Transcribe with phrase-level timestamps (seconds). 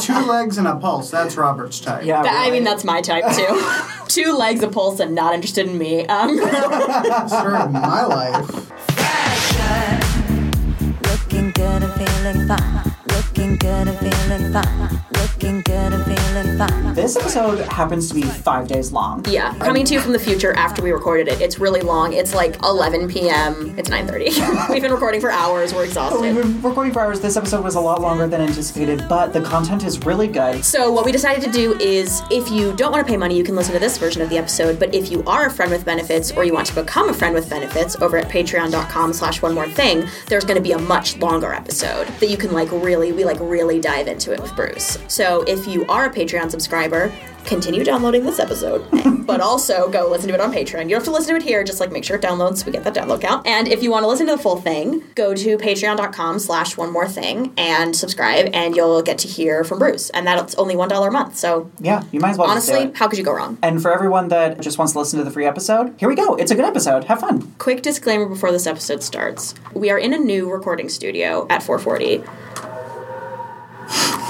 [0.00, 1.10] Two legs and a pulse.
[1.10, 2.04] That's Robert's type.
[2.04, 3.62] Yeah, That- I mean, that's my type too.
[4.08, 6.06] Two legs, a pulse, and not interested in me.
[6.06, 6.36] Um,
[7.28, 8.70] Story of my life.
[11.10, 12.94] Looking good and feeling fine.
[13.08, 15.13] Looking good and feeling fine.
[15.44, 16.94] Looking good and feeling fine.
[16.94, 19.22] This episode happens to be five days long.
[19.28, 21.38] yeah, coming to you from the future after we recorded it.
[21.42, 22.14] It's really long.
[22.14, 23.74] It's like 11 p.m.
[23.78, 24.68] It's 9:30.
[24.70, 25.74] We've been recording for hours.
[25.74, 26.22] We're exhausted.
[26.22, 27.20] We've been recording for hours.
[27.20, 30.64] This episode was a lot longer than anticipated, but the content is really good.
[30.64, 33.44] So what we decided to do is, if you don't want to pay money, you
[33.44, 34.78] can listen to this version of the episode.
[34.78, 37.34] But if you are a friend with benefits, or you want to become a friend
[37.34, 41.52] with benefits, over at Patreon.com/slash One More Thing, there's going to be a much longer
[41.52, 44.96] episode that you can like really, we like really dive into it with Bruce.
[45.08, 47.12] So if you are a Patreon subscriber.
[47.44, 48.86] Continue downloading this episode,
[49.26, 50.84] but also go listen to it on Patreon.
[50.84, 52.66] You don't have to listen to it here, just like make sure it downloads so
[52.66, 53.46] we get that download count.
[53.46, 56.90] And if you want to listen to the full thing, go to patreon.com slash one
[56.90, 60.08] more thing and subscribe and you'll get to hear from Bruce.
[60.08, 61.36] And that's only one dollar a month.
[61.36, 63.58] So Yeah, you might as well honestly, how could you go wrong?
[63.62, 66.36] And for everyone that just wants to listen to the free episode, here we go.
[66.36, 67.04] It's a good episode.
[67.04, 67.52] Have fun.
[67.58, 69.54] Quick disclaimer before this episode starts.
[69.74, 72.24] We are in a new recording studio at 440.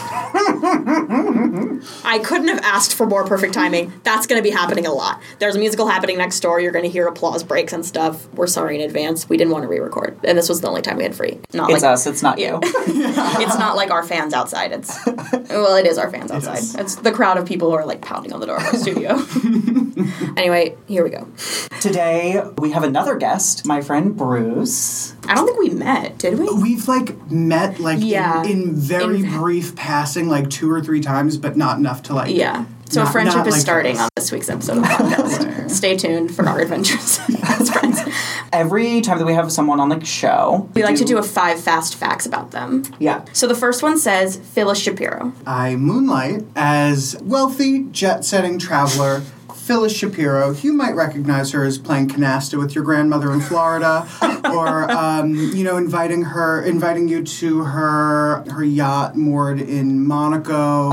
[2.04, 3.92] I couldn't have asked for more perfect timing.
[4.04, 5.20] That's going to be happening a lot.
[5.38, 6.60] There's a musical happening next door.
[6.60, 8.32] You're going to hear applause breaks and stuff.
[8.34, 9.28] We're sorry in advance.
[9.28, 11.40] We didn't want to re-record, and this was the only time we had free.
[11.52, 12.06] Not It's like us.
[12.06, 12.60] It's not you.
[12.62, 14.72] it's not like our fans outside.
[14.72, 15.06] It's
[15.50, 16.58] well, it is our fans outside.
[16.58, 16.74] is.
[16.74, 19.18] It's the crowd of people who are like pounding on the door of our studio.
[20.36, 21.28] anyway, here we go.
[21.80, 25.13] Today we have another guest, my friend Bruce.
[25.28, 26.48] I don't think we met, did we?
[26.53, 28.42] We've like met like Yeah.
[28.44, 32.14] in, in very In- brief passing, like two or three times, but not enough to
[32.14, 32.34] like.
[32.34, 32.64] Yeah.
[32.91, 34.03] So a not- friendship not is like starting this.
[34.03, 35.70] on this week's episode of the podcast.
[35.70, 38.00] Stay tuned for our adventures as friends.
[38.53, 41.59] Every time that we have someone on the show, We like to do a five
[41.61, 42.84] fast facts about them.
[43.00, 43.25] yeah.
[43.33, 45.33] So the first one says Phyllis Shapiro.
[45.47, 49.22] I moonlight as wealthy, jet-setting traveler.
[49.64, 50.50] Phyllis Shapiro.
[50.52, 54.06] You might recognize her as playing canasta with your grandmother in Florida,
[54.44, 60.92] or um, you know, inviting her, inviting you to her her yacht moored in Monaco.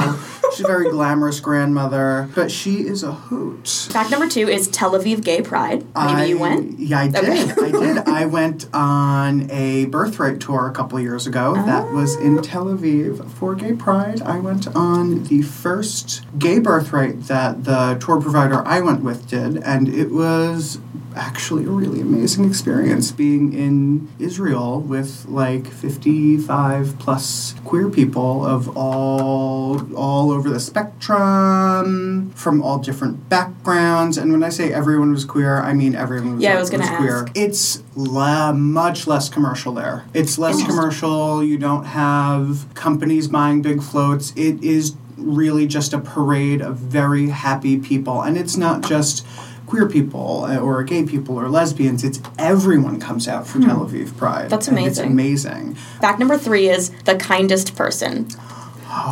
[0.52, 3.68] She's a very glamorous grandmother, but she is a hoot.
[3.68, 5.84] Fact number two is Tel Aviv Gay Pride.
[5.84, 6.80] Maybe I, you went.
[6.80, 7.52] Yeah, I did.
[7.52, 7.68] Okay.
[7.68, 7.98] I did.
[8.00, 11.54] I went on a birthright tour a couple years ago.
[11.54, 14.22] That was in Tel Aviv for Gay Pride.
[14.22, 19.58] I went on the first gay birthright that the tour provider I went with did,
[19.58, 20.80] and it was
[21.16, 28.78] actually a really amazing experience being in Israel with like 55 plus queer people of
[28.78, 34.18] all all over the spectrum from all different backgrounds.
[34.18, 36.96] And when I say everyone was queer I mean everyone was, Yeah, I was gonna
[36.98, 37.24] queer.
[37.24, 37.32] ask.
[37.36, 40.06] it's la- much less commercial there.
[40.14, 41.44] It's less commercial.
[41.44, 44.32] You don't have companies buying big floats.
[44.36, 49.26] It is really just a parade of very happy people and it's not just
[49.66, 54.16] queer people uh, or gay people or lesbians it's everyone comes out for Tel Aviv
[54.18, 54.50] Pride Hmm.
[54.50, 55.12] That's and it's amazing.
[55.12, 58.28] amazing Fact number three is the kindest person.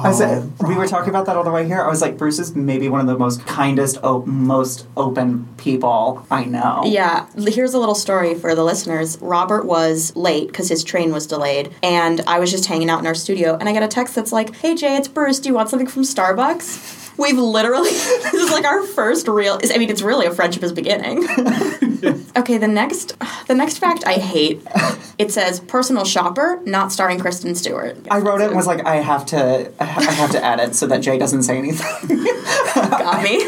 [0.04, 1.82] I said, oh, we were talking about that all the way here.
[1.82, 6.26] I was like, Bruce is maybe one of the most kindest, op- most open people
[6.32, 6.84] I know.
[6.86, 9.18] Yeah, here's a little story for the listeners.
[9.22, 13.08] Robert was late because his train was delayed, and I was just hanging out in
[13.08, 15.40] our studio, and I got a text that's like, "Hey Jay, it's Bruce.
[15.40, 19.60] Do you want something from Starbucks?" We've literally this is like our first real.
[19.62, 21.28] I mean, it's really a friendship is beginning.
[22.38, 23.14] okay, the next
[23.48, 24.62] the next fact I hate.
[25.18, 27.98] It says personal shopper, not starring Kristen Stewart.
[28.10, 30.88] I wrote it and was like, I have to, I have to add it so
[30.88, 31.86] that Jay doesn't say anything.
[32.74, 33.40] Got me.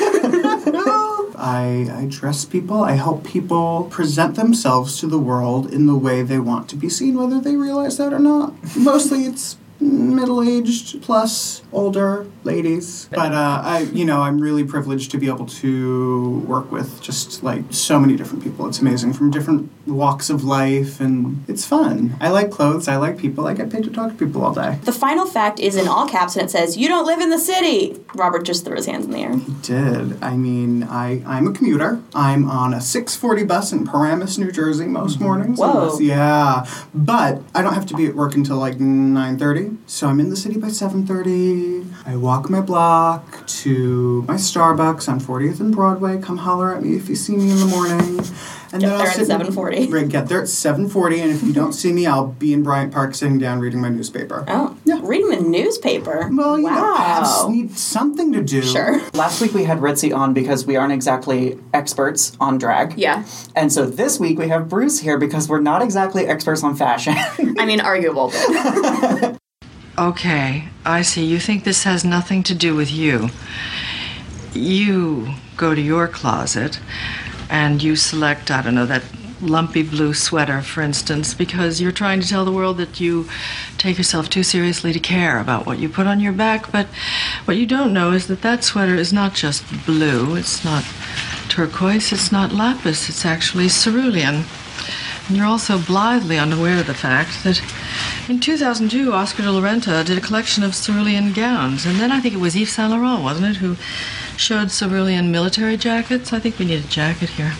[1.37, 2.83] I, I dress people.
[2.83, 6.89] I help people present themselves to the world in the way they want to be
[6.89, 8.53] seen, whether they realize that or not.
[8.75, 13.07] Mostly it's middle aged plus older ladies.
[13.11, 17.43] But uh, I, you know, I'm really privileged to be able to work with just
[17.43, 18.67] like so many different people.
[18.67, 22.15] It's amazing from different walks of life, and it's fun.
[22.19, 22.87] I like clothes.
[22.87, 23.47] I like people.
[23.47, 24.79] I get paid to talk to people all day.
[24.83, 27.39] The final fact is in all caps, and it says, "You don't live in the
[27.39, 29.35] city." Robert just threw his hands in the air.
[29.37, 30.21] He did.
[30.21, 32.01] I mean, I, I'm a commuter.
[32.13, 35.57] I'm on a 640 bus in Paramus, New Jersey most mornings.
[35.59, 35.83] Whoa.
[35.83, 36.65] Unless- yeah.
[36.93, 39.77] But I don't have to be at work until like 9.30.
[39.87, 41.60] So I'm in the city by 7.30.
[42.05, 46.19] I walk my block to my Starbucks on 40th and Broadway.
[46.21, 48.19] Come holler at me if you see me in the morning.
[48.73, 49.91] And Get then there I'll at sit in- 7:40.
[49.91, 51.19] Right, get there at 7.40.
[51.21, 53.89] And if you don't see me, I'll be in Bryant Park sitting down reading my
[53.89, 54.45] newspaper.
[54.47, 54.99] Oh, Yeah.
[55.03, 56.29] reading the newspaper.
[56.31, 58.61] Well, you know, I have, need something to do.
[58.61, 59.01] Sure.
[59.13, 62.97] Last week we had Ritzy on because we aren't exactly experts on drag.
[62.97, 63.25] Yeah.
[63.57, 67.13] And so this week we have Bruce here because we're not exactly experts on fashion.
[67.59, 69.37] I mean, arguable, but
[70.01, 71.23] Okay, I see.
[71.23, 73.29] You think this has nothing to do with you.
[74.51, 76.79] You go to your closet
[77.51, 79.03] and you select, I don't know, that
[79.41, 83.29] lumpy blue sweater, for instance, because you're trying to tell the world that you
[83.77, 86.71] take yourself too seriously to care about what you put on your back.
[86.71, 86.87] But
[87.45, 90.83] what you don't know is that that sweater is not just blue, it's not
[91.47, 94.45] turquoise, it's not lapis, it's actually cerulean.
[95.31, 97.61] And you're also blithely unaware of the fact that
[98.27, 101.85] in 2002, Oscar de la Renta did a collection of cerulean gowns.
[101.85, 103.77] And then I think it was Yves Saint Laurent, wasn't it, who
[104.35, 106.33] showed cerulean military jackets?
[106.33, 107.53] I think we need a jacket here.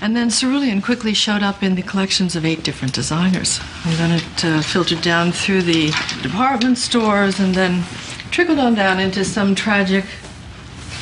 [0.00, 3.60] And then cerulean quickly showed up in the collections of eight different designers.
[3.84, 5.90] And then it uh, filtered down through the
[6.22, 7.84] department stores and then
[8.30, 10.06] trickled on down into some tragic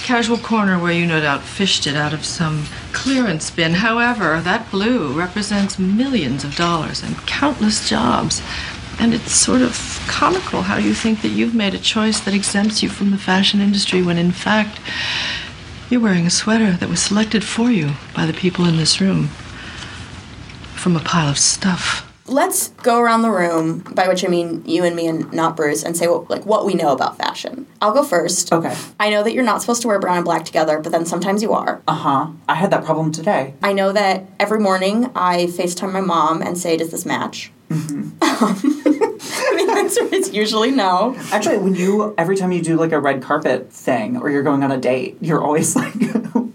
[0.03, 2.65] casual corner where you no doubt fished it out of some
[3.01, 3.73] clearance bin.
[3.73, 8.43] However, that blue represents millions of dollars and countless jobs.
[8.99, 12.83] And it's sort of comical how you think that you've made a choice that exempts
[12.83, 14.79] you from the fashion industry when in fact
[15.89, 19.29] you're wearing a sweater that was selected for you by the people in this room
[20.75, 22.10] from a pile of stuff.
[22.31, 25.83] Let's go around the room, by which I mean you and me and not Bruce,
[25.83, 27.67] and say what, like what we know about fashion.
[27.83, 28.53] I'll go first.
[28.53, 28.75] Okay.
[29.01, 31.43] I know that you're not supposed to wear brown and black together, but then sometimes
[31.43, 31.83] you are.
[31.89, 32.29] Uh huh.
[32.49, 33.55] I had that problem today.
[33.63, 39.75] I know that every morning I FaceTime my mom and say, "Does this match?" the
[39.77, 41.17] answer is usually no.
[41.33, 44.63] Actually, when you every time you do like a red carpet thing or you're going
[44.63, 45.95] on a date, you're always like,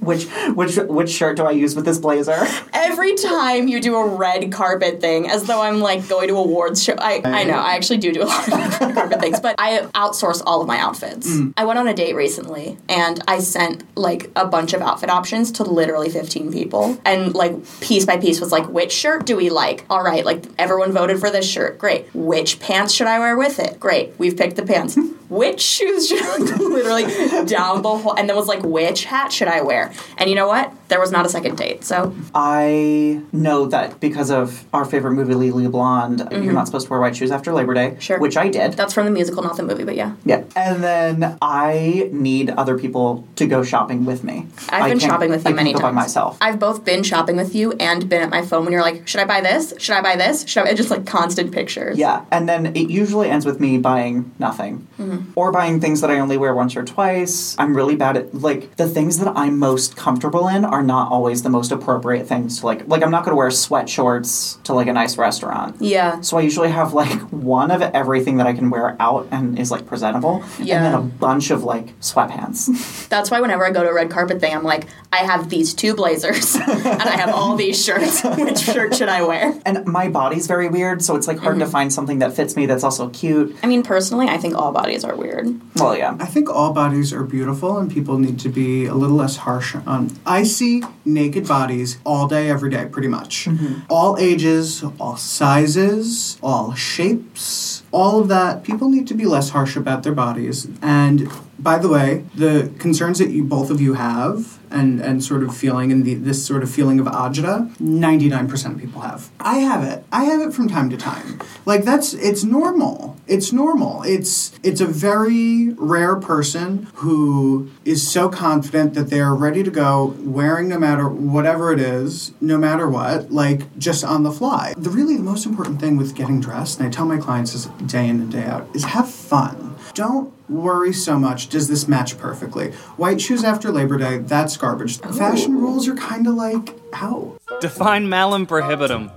[0.05, 2.47] which which which shirt do I use with this blazer?
[2.73, 6.83] Every time you do a red carpet thing, as though I'm like going to awards
[6.83, 6.95] show.
[6.97, 9.81] I, I know, I actually do do a lot of red carpet things, but I
[9.93, 11.29] outsource all of my outfits.
[11.29, 11.53] Mm.
[11.57, 15.51] I went on a date recently and I sent like a bunch of outfit options
[15.53, 16.97] to literally 15 people.
[17.05, 19.85] And like piece by piece was like, which shirt do we like?
[19.89, 21.79] All right, like everyone voted for this shirt.
[21.79, 22.07] Great.
[22.13, 23.79] Which pants should I wear with it?
[23.79, 24.13] Great.
[24.17, 24.97] We've picked the pants.
[25.27, 29.47] Which shoes should I literally down the whole and then was like, which hat should
[29.47, 29.91] I wear?
[30.17, 30.71] And you know what?
[30.87, 31.83] There was not a second date.
[31.83, 36.91] So I know that because of our favorite movie, Legally Blonde, you're not supposed to
[36.91, 37.89] wear white shoes after Labor Day.
[37.91, 37.99] Mm-hmm.
[37.99, 38.19] Sure.
[38.19, 38.73] Which I did.
[38.73, 40.15] that's from the musical, not the movie, but yeah.
[40.25, 40.43] yeah.
[40.55, 44.47] And then I need other people to go shopping with me.
[44.69, 45.81] I've been shopping with you I many times.
[45.81, 46.37] by myself.
[46.41, 49.21] I've both been shopping with you and been at my phone when you're like, should
[49.21, 49.73] I buy this?
[49.77, 50.47] Should I buy this?
[50.47, 50.73] Should I?
[50.73, 51.97] Just like constant pictures.
[51.97, 54.87] Yeah, and then it usually ends with me buying nothing.
[54.99, 55.31] Mm-hmm.
[55.35, 57.55] Or buying things that I only wear once or twice.
[57.57, 61.41] I'm really bad at, like, the things that I'm most comfortable in are not always
[61.41, 64.87] the most appropriate things to, like, like, I'm not gonna wear sweat shorts to, like,
[64.87, 65.77] a nice restaurant.
[65.79, 66.19] Yeah.
[66.19, 69.71] So I usually have, like, one of everything that I can wear out and is,
[69.71, 70.43] like, presentable.
[70.59, 70.75] Yeah.
[70.75, 73.07] And then a bunch of, like, sweatpants.
[73.07, 75.73] That's why whenever I go to a red carpet thing, I'm like, I have these
[75.73, 78.23] two blazers and I have all these shirts.
[78.37, 79.53] Which shirt should I wear?
[79.65, 81.65] and my body's very weird, so it's, like, hard Mm-hmm.
[81.65, 83.55] to find something that fits me that's also cute.
[83.63, 85.45] I mean, personally, I think all bodies are weird.
[85.77, 86.17] Well, yeah.
[86.19, 89.73] I think all bodies are beautiful and people need to be a little less harsh
[89.87, 90.11] on.
[90.25, 93.47] I see naked bodies all day, every day, pretty much.
[93.89, 98.63] All ages, all sizes, all shapes, all of that.
[98.63, 100.67] People need to be less harsh about their bodies.
[100.81, 105.41] And by the way, the concerns that you both of you have and, and sort
[105.41, 109.31] of feeling and the, this sort of feeling of agita, 99% of people have.
[109.39, 110.03] I have it.
[110.11, 111.39] I have it from time to time.
[111.65, 113.17] Like that's it's normal.
[113.25, 114.03] It's normal.
[114.03, 119.71] It's it's a very rare person who is so confident that they are ready to
[119.71, 124.73] go wearing no matter whatever it is, no matter what, like just on the fly.
[124.77, 127.65] The really the most important thing with getting dressed, and I tell my clients this
[127.85, 129.74] day in and day out, is have fun.
[129.93, 131.49] Don't worry so much.
[131.49, 132.71] Does this match perfectly?
[132.97, 134.99] White shoes after Labor Day, that's garbage.
[134.99, 137.37] Fashion rules are kind of like how?
[137.61, 139.11] Define malum prohibitum.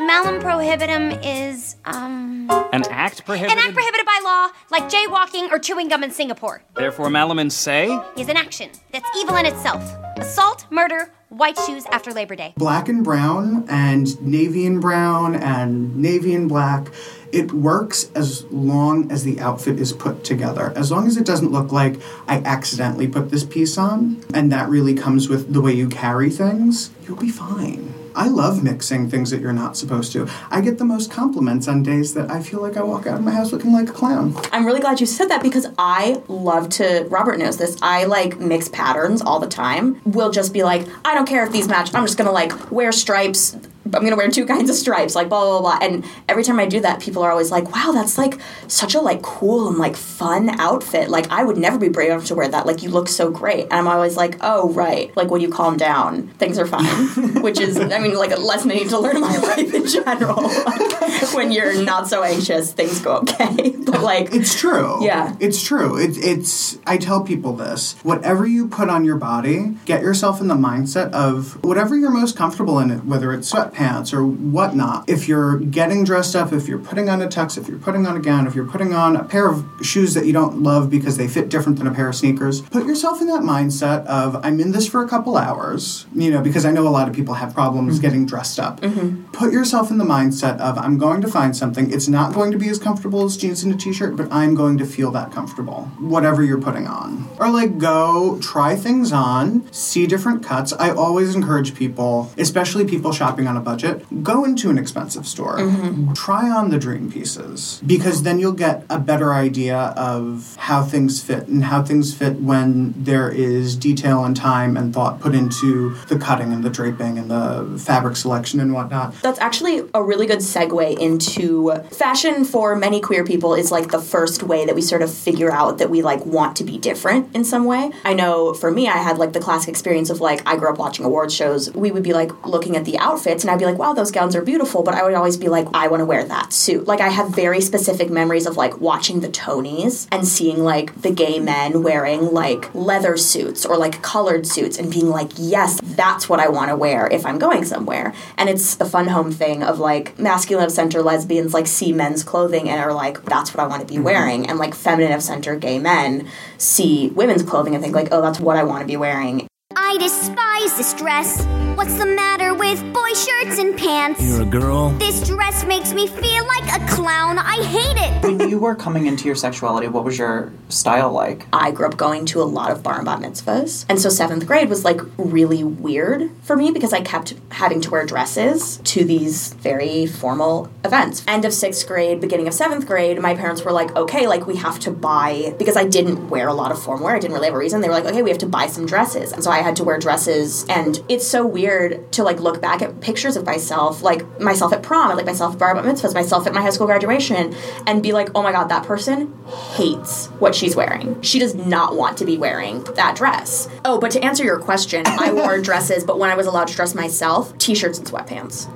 [0.00, 3.58] Malum prohibitum is, um, An act prohibited.
[3.58, 6.62] an act prohibited by law, like jaywalking or chewing gum in Singapore.
[6.74, 7.98] Therefore, malum in se.
[8.16, 9.82] Is an action that's evil in itself.
[10.16, 12.54] Assault, murder, white shoes after Labor Day.
[12.56, 16.88] black and brown and navy and brown and navy and black
[17.32, 21.52] it works as long as the outfit is put together as long as it doesn't
[21.52, 25.72] look like i accidentally put this piece on and that really comes with the way
[25.72, 30.28] you carry things you'll be fine I love mixing things that you're not supposed to.
[30.50, 33.24] I get the most compliments on days that I feel like I walk out of
[33.24, 34.34] my house looking like a clown.
[34.50, 37.06] I'm really glad you said that because I love to.
[37.10, 37.76] Robert knows this.
[37.80, 40.00] I like mix patterns all the time.
[40.04, 41.94] We'll just be like, I don't care if these match.
[41.94, 43.56] I'm just gonna like wear stripes
[43.94, 45.78] I'm gonna wear two kinds of stripes, like blah blah blah.
[45.80, 49.00] And every time I do that, people are always like, "Wow, that's like such a
[49.00, 51.08] like cool and like fun outfit.
[51.08, 52.66] Like I would never be brave enough to wear that.
[52.66, 55.76] Like you look so great." And I'm always like, "Oh right, like when you calm
[55.76, 59.16] down, things are fine." Which is, I mean, like a lesson I need to learn
[59.16, 60.48] in my life in general.
[61.34, 63.70] when you're not so anxious, things go okay.
[63.78, 65.04] but like, It's true.
[65.04, 65.36] Yeah.
[65.40, 65.98] It's true.
[65.98, 70.48] It, it's, I tell people this whatever you put on your body, get yourself in
[70.48, 73.77] the mindset of whatever you're most comfortable in, It, whether it's sweatpants
[74.12, 75.08] or whatnot.
[75.08, 78.16] If you're getting dressed up, if you're putting on a tux, if you're putting on
[78.16, 81.16] a gown, if you're putting on a pair of shoes that you don't love because
[81.16, 84.60] they fit different than a pair of sneakers, put yourself in that mindset of, I'm
[84.60, 87.34] in this for a couple hours, you know, because I know a lot of people
[87.34, 88.02] have problems mm-hmm.
[88.02, 88.80] getting dressed up.
[88.80, 89.27] Mm-hmm.
[89.32, 91.92] Put yourself in the mindset of, I'm going to find something.
[91.92, 94.54] It's not going to be as comfortable as jeans and a t shirt, but I'm
[94.54, 97.28] going to feel that comfortable, whatever you're putting on.
[97.38, 100.72] Or like go try things on, see different cuts.
[100.72, 105.58] I always encourage people, especially people shopping on a budget, go into an expensive store,
[105.58, 106.12] mm-hmm.
[106.14, 111.22] try on the dream pieces, because then you'll get a better idea of how things
[111.22, 115.94] fit and how things fit when there is detail and time and thought put into
[116.06, 119.14] the cutting and the draping and the fabric selection and whatnot.
[119.28, 124.00] That's actually a really good segue into fashion for many queer people is like the
[124.00, 127.34] first way that we sort of figure out that we like want to be different
[127.36, 127.90] in some way.
[128.04, 130.78] I know for me I had like the classic experience of like I grew up
[130.78, 131.70] watching awards shows.
[131.74, 134.34] We would be like looking at the outfits and I'd be like, "Wow, those gowns
[134.34, 137.02] are beautiful," but I would always be like, "I want to wear that suit." Like
[137.02, 141.38] I have very specific memories of like watching the Tonys and seeing like the gay
[141.38, 146.40] men wearing like leather suits or like colored suits and being like, "Yes, that's what
[146.40, 149.78] I want to wear if I'm going somewhere." And it's the fun home thing of
[149.78, 153.66] like masculine of center lesbians like see men's clothing and are like, "That's what I
[153.66, 154.04] want to be mm-hmm.
[154.04, 158.22] wearing," and like feminine of center gay men see women's clothing and think like, "Oh,
[158.22, 159.48] that's what I want to be wearing."
[159.90, 161.46] I despise this dress.
[161.74, 164.22] What's the matter with boy shirts and pants?
[164.22, 164.90] You're a girl.
[164.98, 167.38] This dress makes me feel like a clown.
[167.38, 168.38] I hate it.
[168.38, 171.46] when you were coming into your sexuality, what was your style like?
[171.54, 173.86] I grew up going to a lot of bar and bat mitzvahs.
[173.88, 177.90] And so seventh grade was like really weird for me because I kept having to
[177.90, 181.24] wear dresses to these very formal events.
[181.26, 184.56] End of sixth grade, beginning of seventh grade, my parents were like, okay, like we
[184.56, 187.46] have to buy, because I didn't wear a lot of formal wear, I didn't really
[187.46, 187.80] have a reason.
[187.80, 189.32] They were like, okay, we have to buy some dresses.
[189.32, 190.64] And so I had to wear dresses.
[190.68, 194.82] And it's so weird to like look back at pictures of myself, like myself at
[194.82, 197.54] prom, like myself at bar mitzvahs, myself at my high school graduation,
[197.86, 199.34] and be like, oh my god, that person
[199.74, 201.20] hates what she's wearing.
[201.22, 203.68] She does not want to be wearing that dress.
[203.84, 206.74] Oh, but to answer your question, I wore dresses, but when I was allowed to
[206.74, 208.68] dress myself, t shirts and sweatpants.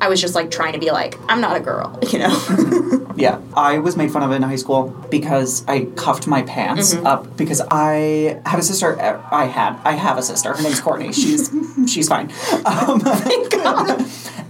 [0.00, 3.04] I was just like trying to be like, I'm not a girl, you know?
[3.18, 7.36] Yeah, I was made fun of in high school because I cuffed my pants up
[7.36, 8.96] because I had a sister.
[8.96, 10.54] uh, I had, I have a sister.
[10.54, 11.12] Her name's Courtney.
[11.12, 11.50] She's
[11.88, 12.30] she's fine.
[12.64, 13.02] Um,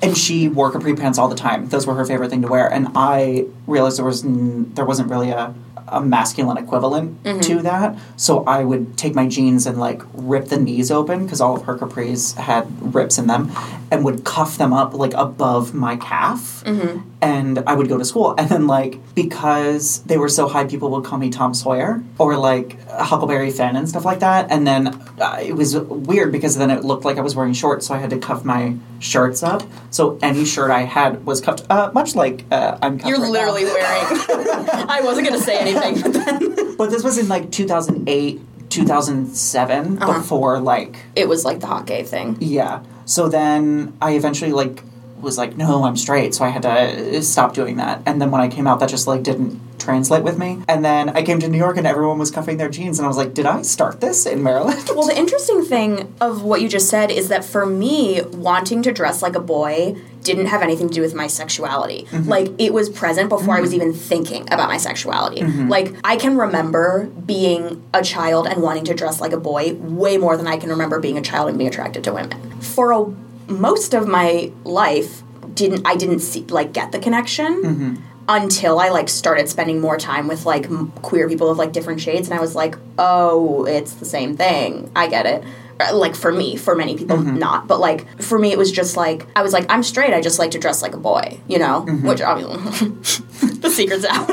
[0.03, 1.71] and she wore capri pants all the time.
[1.71, 2.71] Those were her favorite thing to wear.
[2.71, 5.55] And I realized there was n- there wasn't really a
[5.91, 7.41] a masculine equivalent mm-hmm.
[7.41, 7.99] to that.
[8.17, 11.65] So I would take my jeans and like rip the knees open because all of
[11.65, 13.51] her capris had rips in them,
[13.91, 16.63] and would cuff them up like above my calf.
[16.65, 17.01] Mm-hmm.
[17.21, 20.89] And I would go to school, and then like because they were so high, people
[20.93, 24.53] would call me Tom Sawyer or like Huckleberry Finn and stuff like that.
[24.53, 24.87] And then
[25.21, 27.99] uh, it was weird because then it looked like I was wearing shorts, so I
[27.99, 29.65] had to cuff my shirts up.
[29.91, 32.99] So any shirt I had was cuffed, uh, much like uh, I'm.
[33.01, 33.31] You're right now.
[33.33, 34.07] literally wearing.
[34.89, 40.61] I wasn't gonna say anything, but then But this was in like 2008, 2007, before
[40.61, 42.37] like, it was like the hot gay thing.
[42.41, 42.85] yeah.
[43.07, 44.85] So then I eventually like
[45.21, 46.35] was like, no, I'm straight.
[46.35, 48.03] So I had to stop doing that.
[48.07, 50.63] And then when I came out, that just like didn't translate with me.
[50.69, 52.99] And then I came to New York and everyone was cuffing their jeans.
[52.99, 54.91] And I was like, did I start this in Maryland?
[54.95, 58.93] Well, the interesting thing of what you just said is that for me, wanting to
[58.93, 62.03] dress like a boy didn't have anything to do with my sexuality.
[62.11, 62.29] Mm-hmm.
[62.29, 63.83] Like, it was present before I was mm-hmm.
[63.83, 65.41] even thinking about my sexuality.
[65.41, 65.69] Mm-hmm.
[65.69, 70.19] Like, I can remember being a child and wanting to dress like a boy way
[70.19, 72.61] more than I can remember being a child and being attracted to women.
[72.61, 73.05] For a,
[73.49, 75.23] most of my life,
[75.55, 77.95] didn't I didn't see like get the connection mm-hmm.
[78.29, 82.01] until I like started spending more time with like m- queer people of like different
[82.01, 84.91] shades, and I was like, oh, it's the same thing.
[84.95, 85.43] I get it.
[85.81, 87.39] Uh, Like for me, for many people, mm-hmm.
[87.39, 87.67] not.
[87.69, 90.13] But like for me, it was just like I was like, I'm straight.
[90.13, 91.85] I just like to dress like a boy, you know.
[91.87, 92.07] Mm-hmm.
[92.07, 92.89] Which obviously,
[93.61, 94.29] the secret's out.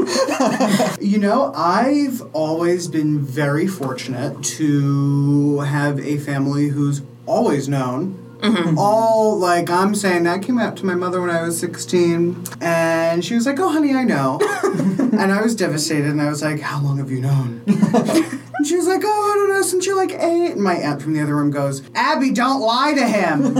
[1.05, 8.24] You know, I've always been very fortunate to have a family who's always known.
[8.45, 8.77] Mm-hmm.
[8.77, 13.25] All like I'm saying, I came out to my mother when I was 16, and
[13.25, 16.59] she was like, "Oh, honey, I know," and I was devastated, and I was like,
[16.59, 19.95] "How long have you known?" and she was like, "Oh, I don't know, since you're
[19.95, 20.51] like eight.
[20.51, 23.55] And my aunt from the other room goes, "Abby, don't lie to him."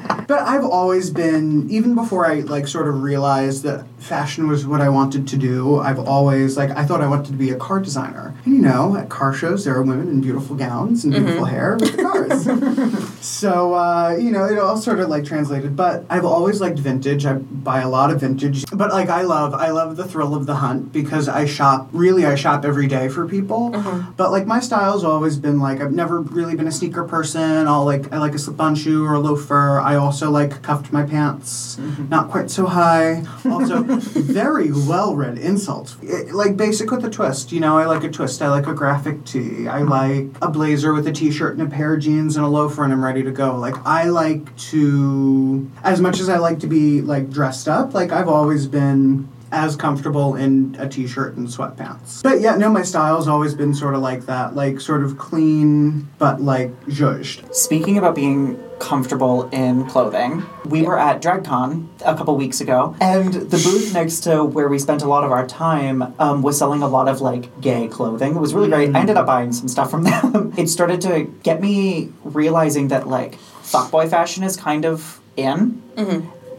[0.26, 4.80] But I've always been, even before I like sort of realized that fashion was what
[4.80, 7.80] I wanted to do, I've always like I thought I wanted to be a car
[7.80, 8.34] designer.
[8.44, 11.76] And you know, at car shows there are women in beautiful gowns and beautiful hair
[11.80, 13.20] with the cars.
[13.26, 15.76] so uh, you know, it all sort of like translated.
[15.76, 17.24] But I've always liked vintage.
[17.26, 18.64] I buy a lot of vintage.
[18.72, 22.26] But like I love I love the thrill of the hunt because I shop really
[22.26, 23.70] I shop every day for people.
[24.16, 27.66] But like my style's always been like I've never really been a sneaker person.
[27.66, 29.80] I'll like I like a slip-on shoe or a loafer.
[29.80, 32.08] I also like cuffed my pants, mm-hmm.
[32.08, 33.24] not quite so high.
[33.44, 37.52] Also very well-read insults, It- like basic with a twist.
[37.52, 38.42] You know, I like a twist.
[38.42, 39.68] I like a graphic tee.
[39.68, 42.84] I like a blazer with a t-shirt and a pair of jeans and a loafer,
[42.84, 43.56] and I'm ready to go.
[43.56, 47.94] Like I like to, as much as I like to be like dressed up.
[47.94, 52.22] Like I've always been as comfortable in a t-shirt and sweatpants.
[52.22, 56.08] But yeah, no, my style's always been sort of like that, like sort of clean
[56.18, 57.54] but like zhuzhed.
[57.54, 63.32] Speaking about being comfortable in clothing, we were at DragCon a couple weeks ago, and
[63.32, 66.82] the booth next to where we spent a lot of our time um, was selling
[66.82, 68.34] a lot of like gay clothing.
[68.34, 68.94] It was really great.
[68.94, 70.52] I ended up buying some stuff from them.
[70.58, 75.82] it started to get me realizing that like fuckboy fashion is kind of in.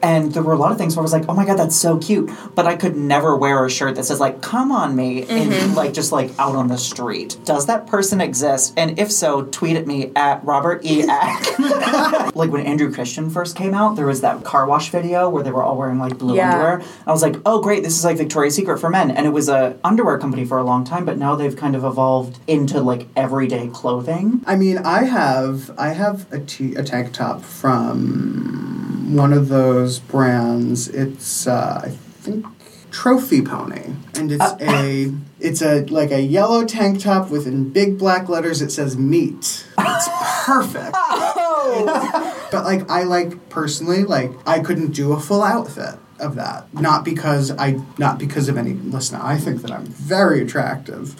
[0.06, 1.76] And there were a lot of things where I was like, "Oh my god, that's
[1.76, 5.24] so cute," but I could never wear a shirt that says like "Come on me"
[5.24, 5.74] and mm-hmm.
[5.74, 7.38] like just like out on the street.
[7.44, 8.76] Does that person exist?
[8.78, 11.06] And if so, tweet at me at Robert E.
[11.10, 11.58] Ack.
[12.36, 15.50] like when Andrew Christian first came out, there was that car wash video where they
[15.50, 16.54] were all wearing like blue Yeah.
[16.54, 16.84] underwear.
[17.08, 19.50] I was like, "Oh great, this is like Victoria's Secret for men," and it was
[19.50, 23.08] a underwear company for a long time, but now they've kind of evolved into like
[23.16, 24.42] everyday clothing.
[24.46, 30.00] I mean, I have I have a t- a tank top from one of those
[30.00, 30.88] brands.
[30.88, 32.46] It's uh, I think
[32.92, 37.98] Trophy Pony, and it's a it's a like a yellow tank top with in big
[37.98, 38.62] black letters.
[38.62, 39.66] It says meat.
[39.78, 40.10] It's
[40.46, 40.96] perfect.
[40.96, 46.74] It's- but like I like personally like I couldn't do a full outfit of that.
[46.74, 51.20] Not because I not because of any listen, I think that I'm very attractive.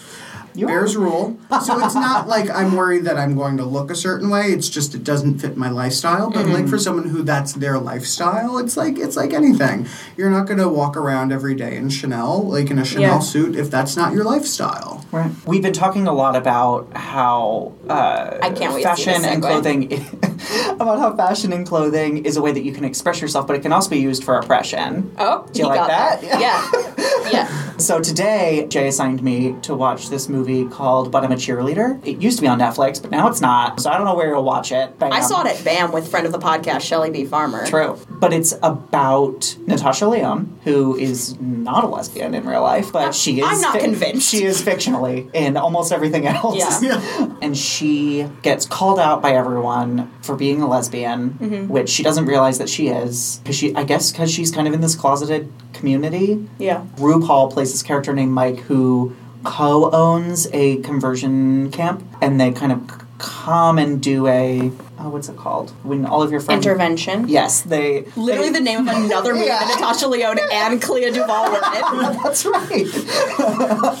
[0.56, 1.00] You Bears are.
[1.00, 1.38] rule.
[1.64, 4.46] So it's not like I'm worried that I'm going to look a certain way.
[4.46, 6.30] It's just it doesn't fit my lifestyle.
[6.30, 9.86] But like for someone who that's their lifestyle, it's like it's like anything.
[10.16, 13.18] You're not going to walk around every day in Chanel, like in a Chanel Yeah.
[13.20, 15.04] suit, if that's not your lifestyle.
[15.12, 15.30] Right.
[15.46, 19.32] We've been talking a lot about how uh, I can't wait to see fashion this
[19.32, 19.88] and clothing
[20.70, 23.62] about how fashion and clothing is a way that you can express yourself, but it
[23.62, 25.14] can also be used for oppression.
[25.18, 26.22] Oh, Do you like got that?
[26.22, 27.30] Yeah.
[27.32, 27.76] yeah.
[27.78, 32.04] So today, Jay assigned me to watch this movie called But I'm a Cheerleader.
[32.06, 33.80] It used to be on Netflix, but now it's not.
[33.80, 34.98] So I don't know where you'll watch it.
[34.98, 35.12] Bam.
[35.12, 37.24] I saw it at BAM with friend of the podcast, Shelly B.
[37.24, 37.66] Farmer.
[37.66, 37.98] True.
[38.08, 43.40] But it's about Natasha Lyonne, who is not a lesbian in real life, but she
[43.40, 43.46] is.
[43.46, 44.28] I'm not convinced.
[44.28, 46.82] She is fictionally in almost everything else.
[46.82, 47.36] Yeah.
[47.42, 51.68] and she gets called out by everyone for being a lesbian, Mm-hmm.
[51.68, 53.40] which she doesn't realize that she is.
[53.42, 56.46] Because she, I guess, because she's kind of in this closeted community.
[56.58, 56.84] Yeah.
[56.96, 63.02] RuPaul plays this character named Mike who co-owns a conversion camp, and they kind of
[63.18, 67.28] come and do a oh, what's it called when all of your friends Intervention.
[67.28, 69.58] Yes, they Literally they- the name of another movie Yeah.
[69.60, 72.16] that Natasha Lyonne and Clea Duvall were in.
[72.22, 72.84] That's right.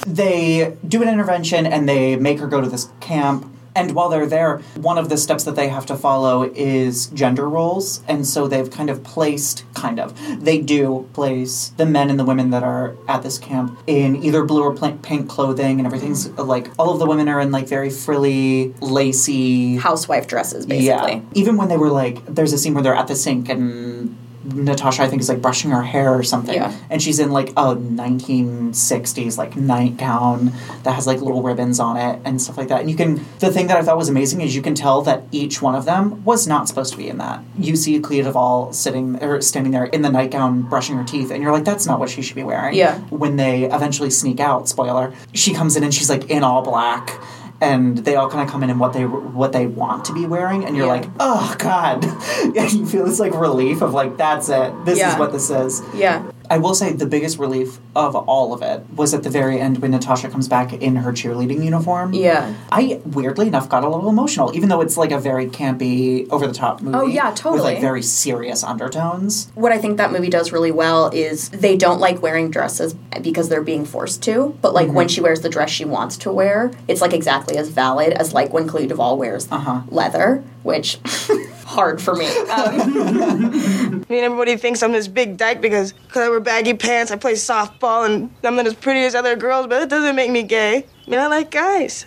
[0.06, 3.50] they do an intervention and they make her go to this camp.
[3.76, 7.48] And while they're there, one of the steps that they have to follow is gender
[7.48, 8.02] roles.
[8.08, 12.24] And so they've kind of placed, kind of, they do place the men and the
[12.24, 16.48] women that are at this camp in either blue or pink clothing, and everything's mm-hmm.
[16.48, 21.12] like, all of the women are in like very frilly, lacy, Housewife dresses, basically.
[21.12, 21.20] yeah.
[21.34, 24.16] Even when they were like, there's a scene where they're at the sink and
[24.54, 26.54] Natasha, I think, is like brushing her hair or something.
[26.54, 26.76] Yeah.
[26.90, 32.20] And she's in like a 1960s like nightgown that has like little ribbons on it
[32.24, 32.80] and stuff like that.
[32.80, 35.24] And you can, the thing that I thought was amazing is you can tell that
[35.32, 37.42] each one of them was not supposed to be in that.
[37.58, 41.42] You see Clea Duvall sitting or standing there in the nightgown brushing her teeth, and
[41.42, 42.74] you're like, that's not what she should be wearing.
[42.74, 42.98] Yeah.
[43.10, 47.20] When they eventually sneak out, spoiler, she comes in and she's like in all black
[47.60, 50.26] and they all kind of come in in what they what they want to be
[50.26, 50.92] wearing, and you're Yeah.
[50.92, 52.04] like, oh god,
[52.54, 55.82] yeah, you feel this like relief of like that's it, this is what this is.
[55.94, 56.30] Yeah.
[56.50, 59.78] I will say the biggest relief of all of it was at the very end
[59.78, 62.12] when Natasha comes back in her cheerleading uniform.
[62.12, 62.54] Yeah.
[62.70, 66.46] I weirdly enough got a little emotional, even though it's like a very campy, over
[66.46, 66.96] the top movie.
[66.98, 67.54] Oh, yeah, totally.
[67.54, 69.50] With like very serious undertones.
[69.54, 73.48] What I think that movie does really well is they don't like wearing dresses because
[73.48, 76.70] they're being forced to, but like when she wears the dress she wants to wear,
[76.88, 79.82] it's like exactly as valid as like when Clea Duvall wears Uh-huh.
[79.88, 80.98] leather, which
[81.76, 82.26] hard for me.
[82.46, 87.10] Um, I mean, everybody thinks I'm this big dyke because cause I wear baggy pants,
[87.12, 90.30] I play softball, and I'm not as pretty as other girls, but it doesn't make
[90.30, 90.78] me gay.
[91.06, 92.06] I mean, I like guys.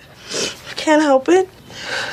[0.69, 1.47] I can't help it.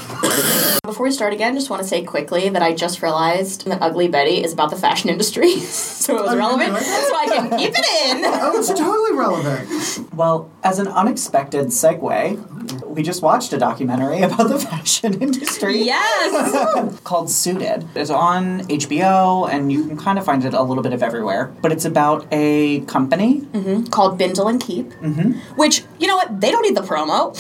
[0.86, 4.10] Before we start again, just want to say quickly that I just realized that Ugly
[4.10, 7.72] Betty is about the fashion industry, so it was Oh, relevant, so I can keep
[7.74, 7.86] it
[8.18, 8.24] in.
[8.44, 10.14] Oh, it's totally relevant.
[10.14, 15.78] Well, as an unexpected segue, we just watched a documentary about the fashion industry.
[15.84, 17.00] Yes.
[17.06, 17.88] called Suited.
[17.96, 21.54] It's on HBO, and you can kind of find it a little bit of everywhere.
[21.62, 23.48] But it's about a company.
[23.90, 25.32] Called Bindle and Keep, mm-hmm.
[25.56, 26.42] which you know what?
[26.42, 27.34] They don't need the promo.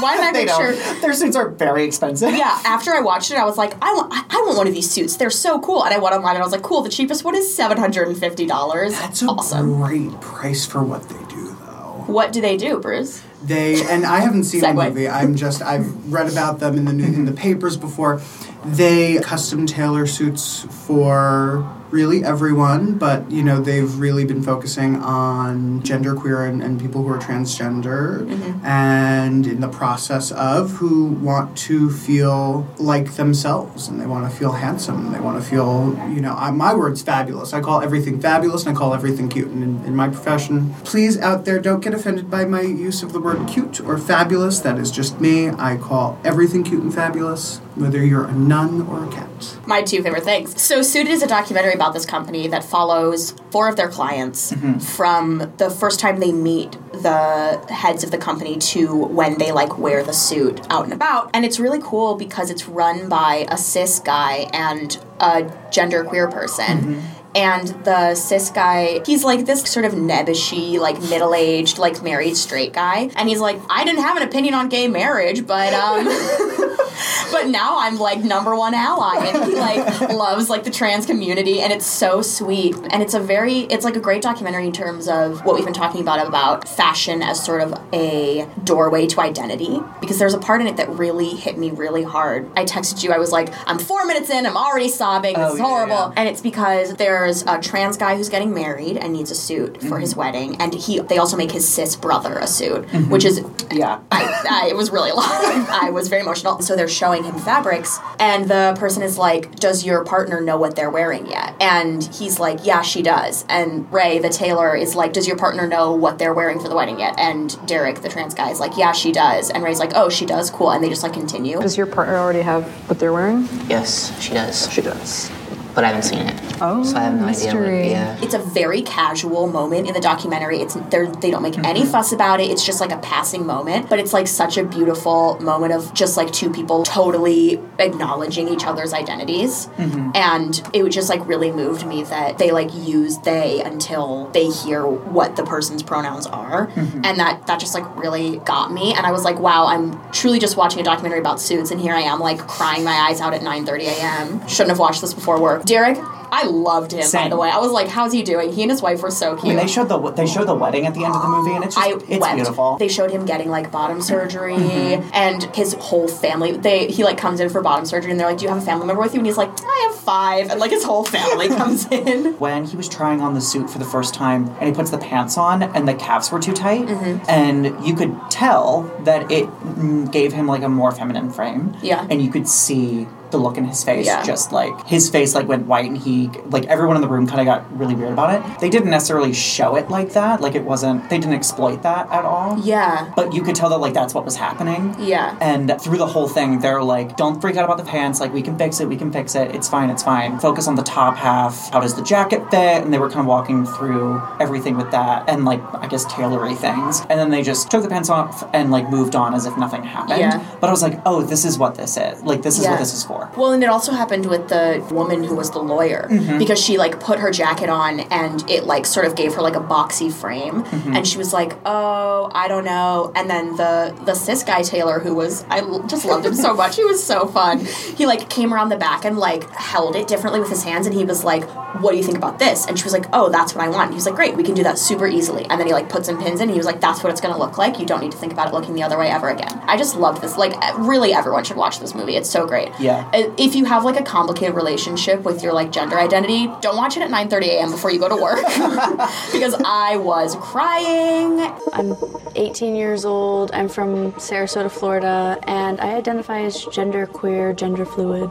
[0.00, 0.72] Why did I They make sure?
[1.00, 2.30] Their suits are very expensive.
[2.32, 4.90] Yeah, after I watched it, I was like, I want, I want one of these
[4.90, 5.16] suits.
[5.16, 5.82] They're so cool.
[5.82, 6.82] And I went online and I was like, cool.
[6.82, 8.92] The cheapest one is seven hundred and fifty dollars.
[8.92, 9.82] That's a awesome.
[9.82, 12.04] great price for what they do, though.
[12.06, 13.22] What do they do, Bruce?
[13.42, 15.08] They and I haven't seen the movie.
[15.08, 17.40] I'm just I've read about them in the new, in the mm-hmm.
[17.40, 18.20] papers before.
[18.64, 25.82] They custom tailor suits for really everyone, but you know they've really been focusing on
[25.82, 28.66] genderqueer and, and people who are transgender, mm-hmm.
[28.66, 34.36] and in the process of who want to feel like themselves and they want to
[34.36, 35.12] feel handsome.
[35.12, 37.52] They want to feel you know I, my word's fabulous.
[37.52, 39.48] I call everything fabulous and I call everything cute.
[39.48, 43.12] And in, in my profession, please out there don't get offended by my use of
[43.12, 44.60] the word cute or fabulous.
[44.60, 45.48] That is just me.
[45.48, 49.56] I call everything cute and fabulous, whether you're a nun or a cat.
[49.66, 50.60] my two favorite things.
[50.60, 54.54] So, Suited is a documentary about this company that follows four of their clients
[54.94, 59.78] from the first time they meet the heads of the company to when they like
[59.78, 61.30] wear the suit out and about.
[61.34, 67.02] And it's really cool because it's run by a cis guy and a genderqueer person.
[67.34, 72.34] And the cis guy, he's like this sort of nebbishy, like middle aged, like married
[72.34, 73.10] straight guy.
[73.14, 76.06] And he's like, I didn't have an opinion on gay marriage, but um
[77.32, 81.60] but now I'm like number one ally, and he like loves like the trans community,
[81.60, 82.76] and it's so sweet.
[82.90, 85.74] And it's a very, it's like a great documentary in terms of what we've been
[85.74, 89.80] talking about about fashion as sort of a doorway to identity.
[90.00, 92.50] Because there's a part in it that really hit me really hard.
[92.56, 95.34] I texted you, I was like, I'm four minutes in, I'm already sobbing.
[95.34, 95.94] This Oh, is horrible.
[95.94, 96.12] yeah.
[96.16, 99.86] And it's because there's a trans guy who's getting married and needs a suit for
[99.86, 100.00] mm-hmm.
[100.00, 103.10] his wedding, and he they also make his cis brother a suit, mm-hmm.
[103.10, 104.00] which is Yeah.
[104.10, 105.26] I, I, it was really a lot.
[105.30, 106.60] I was very emotional.
[106.66, 110.74] So they're showing him fabrics, and the person is like, "Does your partner know what
[110.74, 115.12] they're wearing yet?" And he's like, "Yeah, she does." And Ray, the tailor, is like,
[115.12, 118.34] "Does your partner know what they're wearing for the wedding yet?" And Derek, the trans
[118.34, 120.50] guy, is like, "Yeah, she does." And Ray's like, "Oh, she does.
[120.50, 121.60] Cool." And they just like continue.
[121.60, 123.48] Does your partner already have what they're wearing?
[123.68, 124.68] Yes, she does.
[124.72, 125.30] She does.
[125.76, 126.34] But I haven't seen it.
[126.62, 127.54] Oh, so I have no idea.
[127.54, 128.18] What, yeah.
[128.22, 130.60] It's a very casual moment in the documentary.
[130.60, 131.90] It's they're, they don't make any mm-hmm.
[131.90, 132.50] fuss about it.
[132.50, 136.16] It's just like a passing moment, but it's like such a beautiful moment of just
[136.16, 139.66] like two people totally acknowledging each other's identities.
[139.76, 140.12] Mm-hmm.
[140.14, 144.86] And it just like really moved me that they like use they until they hear
[144.86, 147.04] what the person's pronouns are, mm-hmm.
[147.04, 148.94] and that that just like really got me.
[148.94, 151.92] And I was like, wow, I'm truly just watching a documentary about suits, and here
[151.92, 154.48] I am like crying my eyes out at 9:30 a.m.
[154.48, 155.98] Shouldn't have watched this before work, Derek,
[156.32, 157.04] I loved him.
[157.12, 159.32] By the way, I was like, "How's he doing?" He and his wife were so
[159.32, 159.44] I cute.
[159.44, 161.64] mean, they showed the they showed the wedding at the end of the movie, and
[161.64, 162.34] it's just I it's wept.
[162.36, 162.76] beautiful.
[162.78, 165.10] They showed him getting like bottom surgery Mm-hmm.
[165.14, 166.52] and his whole family.
[166.56, 168.66] They he like comes in for bottom surgery and they're like, "Do you have a
[168.66, 170.50] family member with you?" And he's like, "I have five.
[170.50, 172.34] and like his whole family comes in.
[172.38, 174.98] when he was trying on the suit for the first time and he puts the
[174.98, 177.24] pants on and the calves were too tight Mm-hmm.
[177.28, 182.06] and you could tell that it mm, gave him like a more feminine frame Yeah.
[182.10, 184.22] and you could see the look in his face Yeah.
[184.22, 187.40] just like his face like went white and he like everyone in the room kind
[187.40, 190.64] of got really weird about it they didn't necessarily show it like that like it
[190.64, 193.12] wasn't they didn't exploit that at all Yeah.
[193.16, 195.36] but you could tell that like that's what was happening Yeah.
[195.40, 198.20] and through the whole thing, they're like, don't freak out about the pants.
[198.20, 198.88] Like, we can fix it.
[198.88, 199.54] We can fix it.
[199.54, 199.90] It's fine.
[199.90, 200.38] It's fine.
[200.38, 201.70] Focus on the top half.
[201.72, 202.82] How does the jacket fit?
[202.82, 206.54] And they were kind of walking through everything with that and, like, I guess, tailory
[206.54, 207.00] things.
[207.10, 209.82] And then they just took the pants off and, like, moved on as if nothing
[209.84, 210.18] happened.
[210.20, 210.44] Yeah.
[210.60, 212.22] But I was like, oh, this is what this is.
[212.22, 212.72] Like, this is Yeah.
[212.72, 213.15] what this is for.
[213.36, 216.38] Well, and it also happened with the woman who was the lawyer Mm-hmm.
[216.38, 219.56] because she like put her jacket on and it like sort of gave her like
[219.56, 220.94] a boxy frame, Mm-hmm.
[220.96, 224.98] and she was like, "Oh, I don't know." And then the the cis guy Taylor,
[225.00, 226.76] who was I just loved him so much.
[226.76, 227.64] He was so fun.
[227.96, 230.94] He like came around the back and like held it differently with his hands, and
[230.94, 231.44] he was like,
[231.82, 233.84] "What do you think about this?" And she was like, "Oh, that's what I want."
[233.86, 235.88] And he was like, "Great, we can do that super easily." And then he like
[235.88, 236.46] put some pins in.
[236.48, 237.78] And he was like, "That's what it's gonna look like.
[237.80, 239.96] You don't need to think about it looking the other way ever again." I just
[239.96, 240.36] loved this.
[240.36, 242.16] Like, really, everyone should watch this movie.
[242.16, 242.70] It's so great.
[242.78, 243.05] Yeah.
[243.12, 246.96] Uh, If you have like a complicated relationship with your like gender identity, don't watch
[246.96, 247.70] it at 9:30 a.m.
[247.70, 248.38] before you go to work
[249.32, 251.40] because I was crying.
[251.72, 251.96] I'm
[252.34, 253.50] 18 years old.
[253.52, 258.30] I'm from Sarasota, Florida, and I identify as gender queer, gender fluid.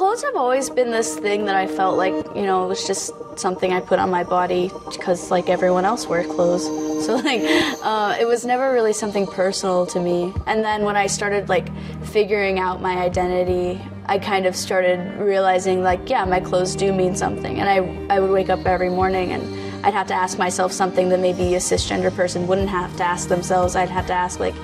[0.00, 3.12] Clothes have always been this thing that I felt like, you know, it was just
[3.38, 6.64] something I put on my body because, like, everyone else wears clothes.
[7.00, 7.40] So, like,
[7.82, 10.34] uh, it was never really something personal to me.
[10.46, 11.68] And then when I started, like,
[12.04, 17.16] figuring out my identity, I kind of started realizing, like, yeah, my clothes do mean
[17.16, 17.58] something.
[17.58, 19.42] And I, I would wake up every morning and
[19.84, 23.28] I'd have to ask myself something that maybe a cisgender person wouldn't have to ask
[23.28, 23.76] themselves.
[23.76, 24.54] I'd have to ask, like,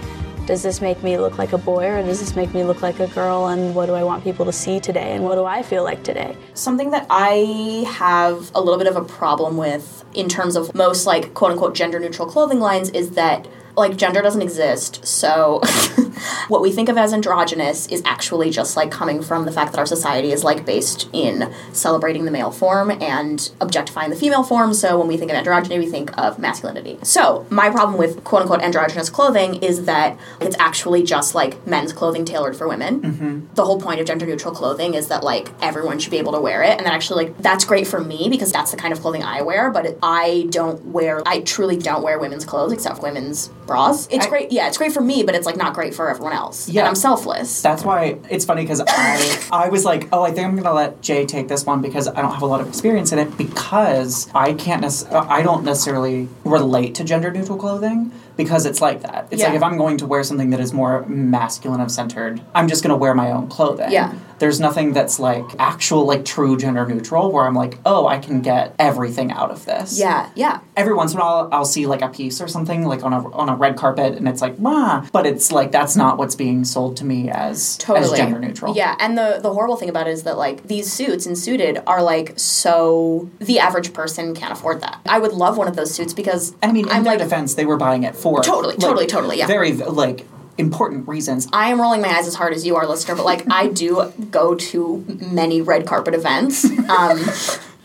[0.47, 3.01] does this make me look like a boy or does this make me look like
[3.01, 3.49] a girl?
[3.49, 5.13] And what do I want people to see today?
[5.13, 6.37] And what do I feel like today?
[6.55, 11.05] Something that I have a little bit of a problem with in terms of most
[11.05, 15.07] like quote unquote gender neutral clothing lines is that like gender doesn't exist.
[15.07, 15.61] So
[16.49, 19.79] what we think of as androgynous is actually just like coming from the fact that
[19.79, 24.73] our society is like based in celebrating the male form and objectifying the female form.
[24.73, 26.99] So when we think of androgyny, we think of masculinity.
[27.03, 31.93] So my problem with quote unquote androgynous clothing is that it's actually just like men's
[31.93, 33.01] clothing tailored for women.
[33.01, 33.55] Mm-hmm.
[33.55, 36.41] The whole point of gender neutral clothing is that like everyone should be able to
[36.41, 39.01] wear it, and that actually like that's great for me because that's the kind of
[39.01, 39.71] clothing I wear.
[39.71, 44.07] But it, I don't wear, I truly don't wear women's clothes except women's bras.
[44.11, 46.33] It's I- great, yeah, it's great for me, but it's like not great for everyone
[46.33, 46.69] else.
[46.69, 46.83] Yeah.
[46.83, 47.63] and I'm selfless.
[47.63, 51.01] That's why it's funny because I I was like, oh, I think I'm gonna let
[51.03, 54.29] Jay take this one because I don't have a lot of experience in it because
[54.35, 59.29] I can't nec- I don't necessarily relate to gender neutral clothing because it's like that.
[59.31, 59.49] It's Yeah.
[59.49, 62.83] like if I'm going to wear something that is more masculine of centered, I'm just
[62.83, 63.91] gonna wear my own clothing.
[63.91, 64.13] Yeah.
[64.38, 68.40] There's nothing that's like actual like true gender neutral where I'm like, oh, I can
[68.42, 70.61] get everything out of this yeah, yeah.
[70.77, 73.31] every once in a while I'll see like a piece or something like on a
[73.33, 76.64] on a red carpet and it's like ah but it's like that's not what's being
[76.64, 78.77] sold to me as totally as gender neutral.
[78.77, 81.83] Yeah, and the the horrible thing about it is that like these suits and suited
[81.87, 85.01] are like so the average person can't afford that.
[85.07, 87.55] I would love one of those suits because I mean, in I'm their like defense,
[87.55, 89.46] they were buying it for Totally, like, totally, totally, yeah.
[89.46, 90.27] very like
[90.59, 91.49] important reasons.
[91.53, 94.12] I am rolling my eyes as hard as you are, listener, but like I do
[94.31, 96.64] go to many red carpet events.
[96.64, 97.25] Um,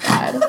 [0.07, 0.43] God.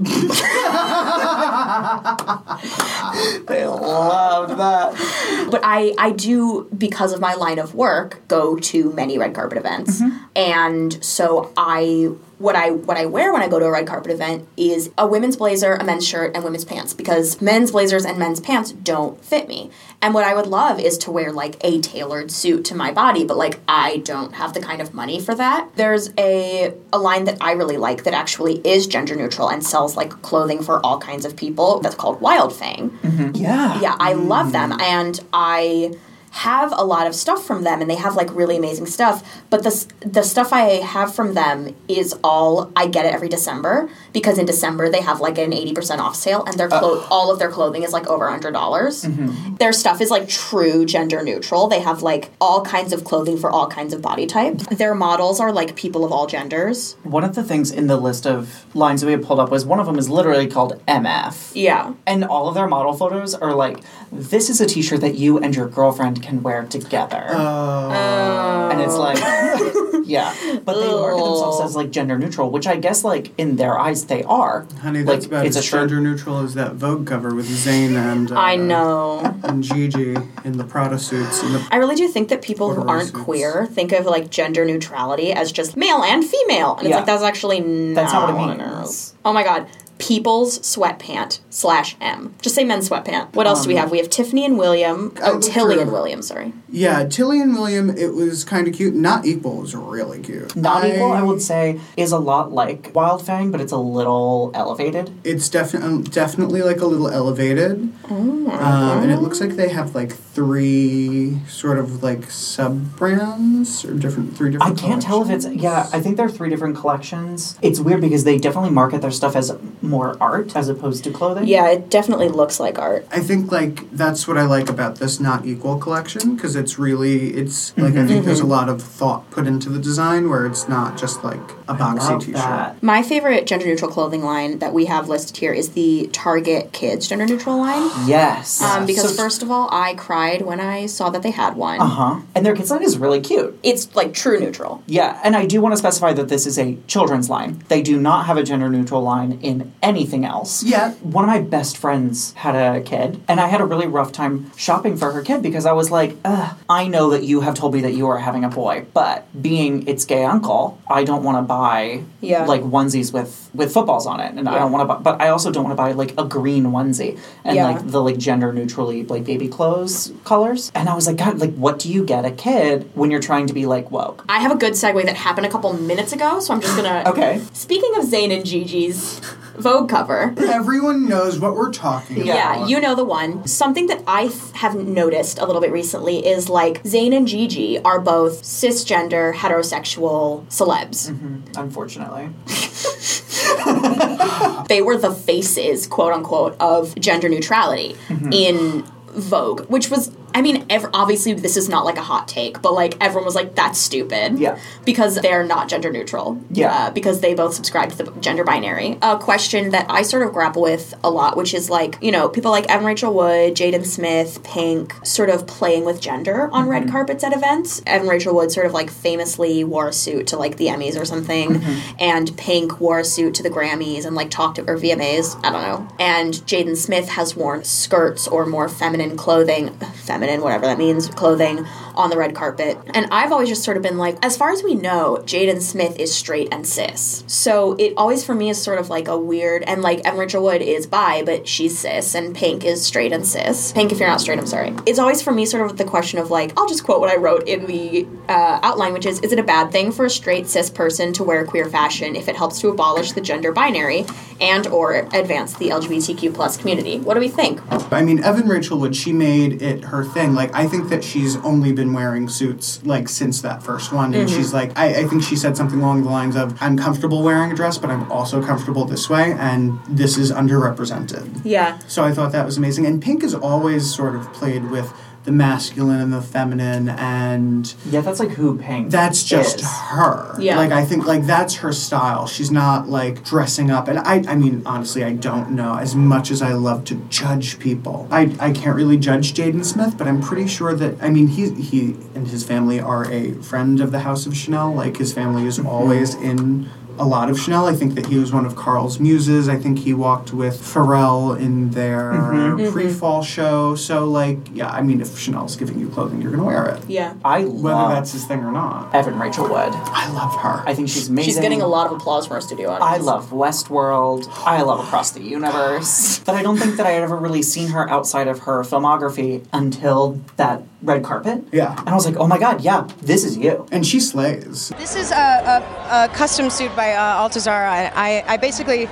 [3.46, 5.48] They loved that.
[5.50, 9.58] But I, I do because of my line of work go to many red carpet
[9.58, 10.02] events,
[10.34, 12.10] and so I
[12.44, 15.06] what I what I wear when I go to a red carpet event is a
[15.06, 19.22] women's blazer, a men's shirt, and women's pants because men's blazers and men's pants don't
[19.24, 19.70] fit me.
[20.02, 23.24] And what I would love is to wear like a tailored suit to my body,
[23.24, 25.70] but like I don't have the kind of money for that.
[25.76, 29.96] There's a a line that I really like that actually is gender neutral and sells
[29.96, 31.80] like clothing for all kinds of people.
[31.80, 32.90] That's called Wildfang.
[32.90, 33.36] Mm-hmm.
[33.36, 33.80] Yeah.
[33.80, 35.94] Yeah, I love them and I
[36.34, 39.62] have a lot of stuff from them and they have like really amazing stuff but
[39.62, 44.36] the the stuff I have from them is all I get it every December because
[44.36, 47.52] in December they have like an 80% off sale and their clo- all of their
[47.52, 48.50] clothing is like over $100.
[48.52, 49.56] Mm-hmm.
[49.56, 51.68] Their stuff is like true gender neutral.
[51.68, 55.38] They have like all kinds of clothing for all kinds of body types their models
[55.38, 56.94] are like people of all genders.
[57.04, 59.64] One of the things in the list of lines that we had pulled up was
[59.64, 61.52] one of them is literally called MF.
[61.54, 61.94] yeah.
[62.06, 63.78] And all of their model photos are like,
[64.10, 67.26] this is a t shirt that you and your girlfriend can wear together.
[67.30, 68.70] Oh.
[68.72, 69.18] And it's like,
[70.06, 70.34] Yeah,
[70.64, 74.04] but they market themselves as like gender neutral, which I guess like in their eyes
[74.06, 74.66] they are.
[74.82, 75.88] Honey, like that's about it's as a shirt.
[75.88, 79.20] gender neutral as that Vogue cover with Zayn and uh, I know.
[79.44, 81.42] and Gigi in the Prada suits.
[81.42, 83.24] And the, I really do think that people who aren't suits.
[83.24, 86.96] queer think of like gender neutrality as just male and female, and it's Yeah.
[86.96, 89.14] like that's actually not That's not what it it means.
[89.24, 89.66] Oh my god.
[90.06, 92.34] People's sweatpant slash M.
[92.42, 93.34] Just say men's sweatpant.
[93.34, 93.90] What else do we have?
[93.90, 95.14] We have Tiffany and William.
[95.22, 96.20] Oh, Tilly through- and William.
[96.20, 96.52] Sorry.
[96.68, 98.94] yeah, Tilly and William, it was kind of cute.
[98.94, 100.54] Not Equal was really cute.
[100.54, 105.10] Not equal, I would say, is a lot like Wildfang, but it's a little elevated.
[105.24, 110.12] It's definitely definitely like a little elevated, um, and it looks like they have like
[110.12, 115.46] three sort of like sub brands or different three different I can't tell if it's
[115.48, 115.88] yeah.
[115.92, 117.58] I think they're three different collections.
[117.62, 121.46] It's weird because they definitely market their stuff as more art as opposed to clothing.
[121.46, 123.06] Yeah, it definitely looks like art.
[123.10, 127.30] I think like that's what I like about this not equal collection because it's really
[127.34, 130.68] it's like I think there's a lot of thought put into the design where it's
[130.68, 132.34] not just like a boxy Love t-shirt.
[132.34, 132.82] that.
[132.82, 137.08] My favorite gender neutral clothing line that we have listed here is the Target Kids
[137.08, 137.90] gender neutral line.
[138.06, 138.60] Yes.
[138.62, 141.80] Um, because So- first of all, I cried when I saw that they had one.
[141.80, 142.20] Uh huh.
[142.34, 143.58] And their kids line is really cute.
[143.62, 144.82] It's like true neutral.
[144.86, 147.62] Yeah, and I do want to specify that this is a children's line.
[147.68, 150.64] They do not have a gender neutral line in anything else.
[150.64, 150.92] Yeah.
[150.94, 154.50] One of my best friends had a kid, and I had a really rough time
[154.56, 157.74] shopping for her kid because I was like, Ugh, I know that you have told
[157.74, 161.38] me that you are having a boy, but being its gay uncle, I don't want
[161.38, 162.46] to buy Yeah.
[162.46, 165.28] like onesies with with footballs on it, and I don't want to buy, but I
[165.28, 167.66] also don't want to buy like a green onesie and Yeah.
[167.68, 170.72] like the like gender neutrally like baby clothes colors.
[170.74, 173.46] And I was like, God, like what do you get a kid when you're trying
[173.46, 174.24] to be like woke?
[174.28, 177.02] I have a good segue that happened a couple minutes ago, so I'm just gonna.
[177.14, 177.40] Okay.
[177.52, 179.20] Speaking of Zayn and Gigi's
[179.56, 180.34] Vogue cover.
[180.36, 182.26] Everyone knows what we're talking about.
[182.26, 183.46] Yeah, you know the one.
[183.46, 187.78] Something that I th- have noticed a little bit recently is like Zayn and Gigi
[187.78, 191.10] are both cisgender, heterosexual celebs.
[191.10, 191.52] Mm-hmm.
[191.60, 192.13] Unfortunately.
[194.68, 198.32] They were the faces, quote unquote, of gender neutrality mm-hmm.
[198.32, 202.60] in Vogue, which was, I mean, ev- obviously this is not like a hot take,
[202.60, 204.38] but like everyone was like, that's stupid.
[204.38, 204.58] Yeah.
[204.84, 206.42] Because they're not gender neutral.
[206.50, 206.72] Yeah.
[206.74, 208.98] Uh, because they both subscribe to the gender binary.
[209.00, 212.28] A question that I sort of grapple with a lot, which is like, you know,
[212.28, 216.90] people like Evan Rachel Wood, Jaden Smith, Pink, sort of playing with gender on red
[216.90, 217.80] carpets at events.
[217.86, 221.04] Evan Rachel Wood sort of like famously wore a suit to like the Emmys or
[221.04, 221.62] something,
[222.00, 225.52] and Pink wore a suit to the Grammys and like talked to, or VMAs, I
[225.52, 225.88] don't know.
[226.00, 231.66] And Jaden Smith has worn skirts or more feminine clothing, feminine, whatever that means, clothing
[231.94, 232.78] on the red carpet.
[232.94, 235.98] And I've always just sort of been like, as far as we know, Jaden Smith
[235.98, 237.24] is straight and cis.
[237.26, 240.42] So it always for me is sort of like a weird, and like Evan Rachel
[240.42, 243.72] Wood is bi, but she's cis, and Pink is straight and cis.
[243.72, 244.74] Pink, if you're not straight, I'm sorry.
[244.86, 247.16] It's always for me sort of the question of like, I'll just quote what I
[247.16, 250.46] wrote in the uh, outline, which is, is it a bad thing for a straight
[250.46, 254.04] cis person to wear queer fashion if it helps to abolish the gender binary
[254.40, 256.98] and or advance the LGBTQ plus community?
[256.98, 257.60] What do we think?
[257.92, 260.34] I mean, Evan Rachel Wood, she made it her thing.
[260.34, 264.14] Like, I think that she's only been wearing suits, like, since that first one.
[264.14, 264.34] And Mhm.
[264.36, 267.52] she's like, I, I think she said something along the lines of, I'm comfortable wearing
[267.52, 271.40] a dress, but I'm also comfortable this way, and this is underrepresented.
[271.44, 271.78] Yeah.
[271.88, 272.86] So I thought that was amazing.
[272.86, 274.92] And Pink has always sort of played with
[275.24, 278.90] the masculine and the feminine, and Yeah, that's like who Pink.
[278.90, 279.66] that's just is.
[279.66, 280.36] her.
[280.38, 280.58] Yeah.
[280.58, 282.26] Like I think like that's her style.
[282.26, 283.88] She's not like dressing up.
[283.88, 287.58] And I I mean honestly I don't know as much as I love to judge
[287.58, 288.06] people.
[288.10, 291.50] I I can't really judge Jaden Smith, but I'm pretty sure that I mean he
[291.50, 294.74] he and his family are a friend of the House of Chanel.
[294.74, 295.68] Like his family is mm-hmm.
[295.68, 297.66] always in a lot of Chanel.
[297.66, 299.48] I think that he was one of Karl's muses.
[299.48, 302.72] I think he walked with Pharrell in their Mhm.
[302.72, 303.74] pre-fall show.
[303.74, 306.82] So like, yeah, I mean, if Chanel's giving you clothing, you're gonna wear it.
[306.88, 307.14] Yeah.
[307.24, 308.94] I Whether love that's his thing or not.
[308.94, 309.72] Evan Rachel Wood.
[309.74, 310.62] I love her.
[310.66, 311.32] I think she's amazing.
[311.32, 312.84] She's getting a lot of applause from our studio audience.
[312.90, 314.28] I love Westworld.
[314.46, 316.20] I love Across the Universe.
[316.24, 319.42] But I don't think that I had ever really seen her outside of her filmography
[319.52, 321.42] until that red carpet.
[321.52, 321.78] Yeah.
[321.78, 323.66] And I was like, oh my god, yeah, this is you.
[323.72, 324.68] And she slays.
[324.70, 327.90] This is a, a, a custom suit by uh, Altuzarra.
[327.94, 328.86] I, I basically,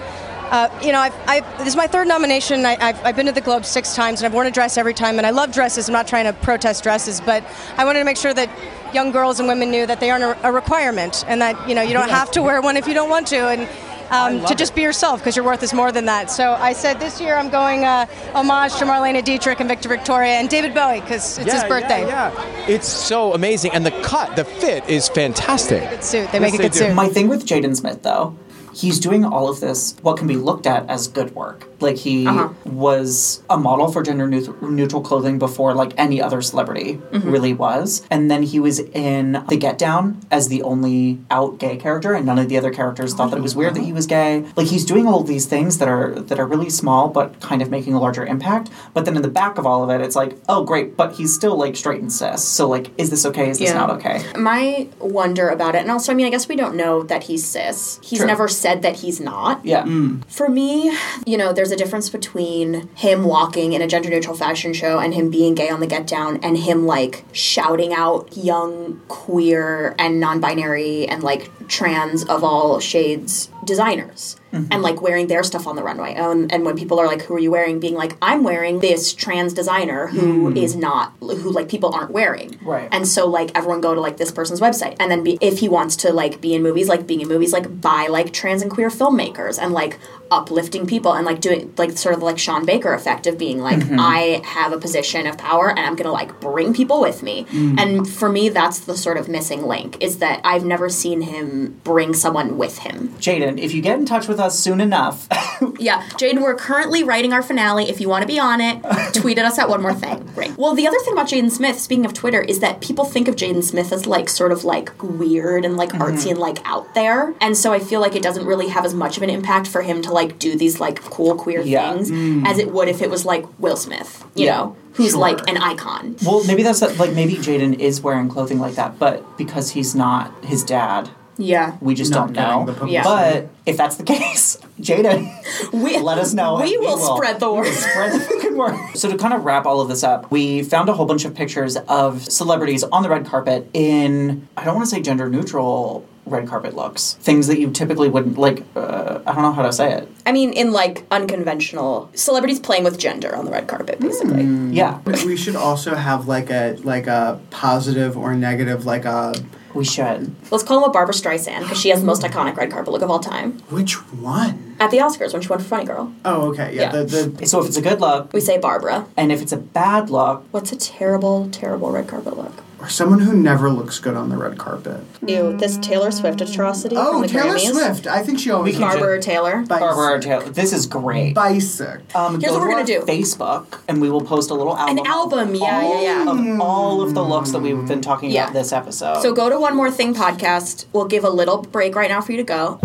[0.50, 2.64] uh, you know, I've, I've, this is my third nomination.
[2.66, 4.94] I, I've, I've been to the Globe six times, and I've worn a dress every
[4.94, 5.18] time.
[5.18, 5.88] And I love dresses.
[5.88, 7.44] I'm not trying to protest dresses, but
[7.76, 8.50] I wanted to make sure that
[8.94, 11.82] young girls and women knew that they aren't a, a requirement, and that you know
[11.82, 13.68] you don't have to wear one if you don't want to, and.
[14.12, 16.30] Um, to just be yourself because your worth is more than that.
[16.30, 20.32] So I said this year I'm going uh, homage to Marlene Dietrich and Victor Victoria
[20.32, 22.06] and David Bowie because it's his birthday.
[22.06, 22.66] Yeah, yeah.
[22.68, 25.80] It's so amazing, and the cut, the fit is fantastic.
[25.80, 26.32] They make a Good suit.
[26.32, 26.94] They make a good suit.
[26.94, 28.36] My thing with Jaden Smith, though,
[28.74, 31.66] he's doing all of this, what can be looked at as good work.
[31.82, 32.48] Like he Uh-huh.
[32.64, 37.32] was a model for gender neut- neutral clothing before like any other celebrity Mhm.
[37.32, 38.02] really was.
[38.10, 42.24] And then he was in The Get Down as the only out gay character, and
[42.26, 44.44] none of the other characters thought that it was weird that he was gay.
[44.56, 47.70] Like he's doing all these things that are that are really small but kind of
[47.70, 48.70] making a larger impact.
[48.94, 51.34] But then in the back of all of it, it's like, oh great, but he's
[51.34, 52.42] still like straight and cis.
[52.44, 53.50] So like, is this okay?
[53.50, 53.78] Is this Yeah.
[53.78, 54.22] not okay?
[54.38, 57.44] My wonder about it, and also, I mean, I guess we don't know that he's
[57.44, 57.98] cis.
[58.02, 58.28] He's True.
[58.28, 59.60] never said that he's not.
[59.64, 59.84] Yeah.
[60.28, 60.92] For me,
[61.26, 65.14] you know, there's a difference between him walking in a gender neutral fashion show and
[65.14, 70.20] him being gay on the get down and him like shouting out young queer and
[70.20, 74.36] non binary and like trans of all shades designers.
[74.52, 77.34] And like wearing their stuff on the runway, um, and when people are like, "Who
[77.34, 81.68] are you wearing?" Being like, "I'm wearing this trans designer who is not, who like
[81.68, 82.88] people aren't wearing." Right.
[82.92, 85.68] And so like everyone go to like this person's website and then be, if he
[85.68, 88.70] wants to like be in movies like being in movies like by like trans and
[88.70, 89.98] queer filmmakers and like
[90.30, 93.78] uplifting people and like doing like sort of like Sean Baker effect of being like
[93.80, 93.96] Mhm.
[93.98, 97.44] I have a position of power and I'm going to like bring people with me.
[97.50, 97.78] Mm.
[97.80, 101.80] And for me that's the sort of missing link is that I've never seen him
[101.84, 103.08] bring someone with him.
[103.20, 105.26] Jaden, if you get in touch with us soon enough,
[105.78, 107.88] Yeah, Jaden, we're currently writing our finale.
[107.88, 108.82] If you want to be on it,
[109.14, 110.28] tweet at us at one more thing.
[110.34, 110.56] Great.
[110.58, 113.36] Well, the other thing about Jaden Smith, speaking of Twitter, is that people think of
[113.36, 117.32] Jaden Smith as like sort of like weird and like artsy and like out there.
[117.40, 119.82] And so I feel like it doesn't really have as much of an impact for
[119.82, 121.92] him to like do these like cool queer Yeah.
[121.92, 122.44] things Mm.
[122.46, 125.20] as it would if it was like Will Smith, you Yeah, know, who's sure.
[125.20, 126.16] like an icon.
[126.26, 130.32] well, maybe that's like maybe Jaden is wearing clothing like that, but because he's not
[130.44, 131.08] his dad,
[131.42, 131.76] Yeah.
[131.80, 132.42] we just Not don't know.
[132.42, 132.92] getting the publicity.
[132.94, 133.02] Yeah.
[133.04, 136.56] But if that's the case, Jaden, we, let us know.
[136.60, 137.66] we and will spread the word.
[137.72, 138.76] Spread the fucking word.
[138.94, 141.34] So to kind of wrap all of this up, we found a whole bunch of
[141.34, 146.06] pictures of celebrities on the red carpet in I don't want to say gender neutral
[146.24, 148.62] red carpet looks, things that you typically wouldn't like.
[148.76, 150.08] Uh, I don't know how to say it.
[150.24, 154.44] I mean, in like unconventional celebrities playing with gender on the red carpet, basically.
[154.44, 159.34] Yeah, we should also have like a like a positive or negative like a
[159.74, 160.34] we should.
[160.50, 163.02] Let's call him a Barbara Streisand because she has the most iconic red carpet look
[163.02, 163.58] of all time.
[163.70, 164.76] which one?
[164.80, 166.74] At the Oscars when she won for Funny Girl, Oh, okay.
[166.74, 166.94] Yeah.
[166.94, 167.02] Yeah.
[167.02, 169.06] The, the So if it's a good look, we say Barbara.
[169.16, 172.62] and if it's a bad look, What's a terrible, terrible red carpet look?
[172.82, 175.00] Or someone who never looks good on the red carpet.
[175.26, 177.70] Ew, this Taylor Swift atrocity Oh, from the Taylor Grammys.
[177.70, 178.06] Swift.
[178.06, 179.62] I think she always Barbara Taylor.
[179.66, 180.48] Barbara Taylor.
[180.50, 181.34] This is great.
[181.34, 182.14] Basic.
[182.14, 183.00] Um, Here's go what we're gonna our do.
[183.02, 184.98] Facebook, and we will post a little album.
[184.98, 186.30] An album, yeah, yeah, yeah.
[186.54, 188.44] Of all of the looks that we've been talking Yeah.
[188.44, 189.22] about this episode.
[189.22, 190.86] So go to One More Thing podcast.
[190.92, 192.80] We'll give a little break right now for you to go.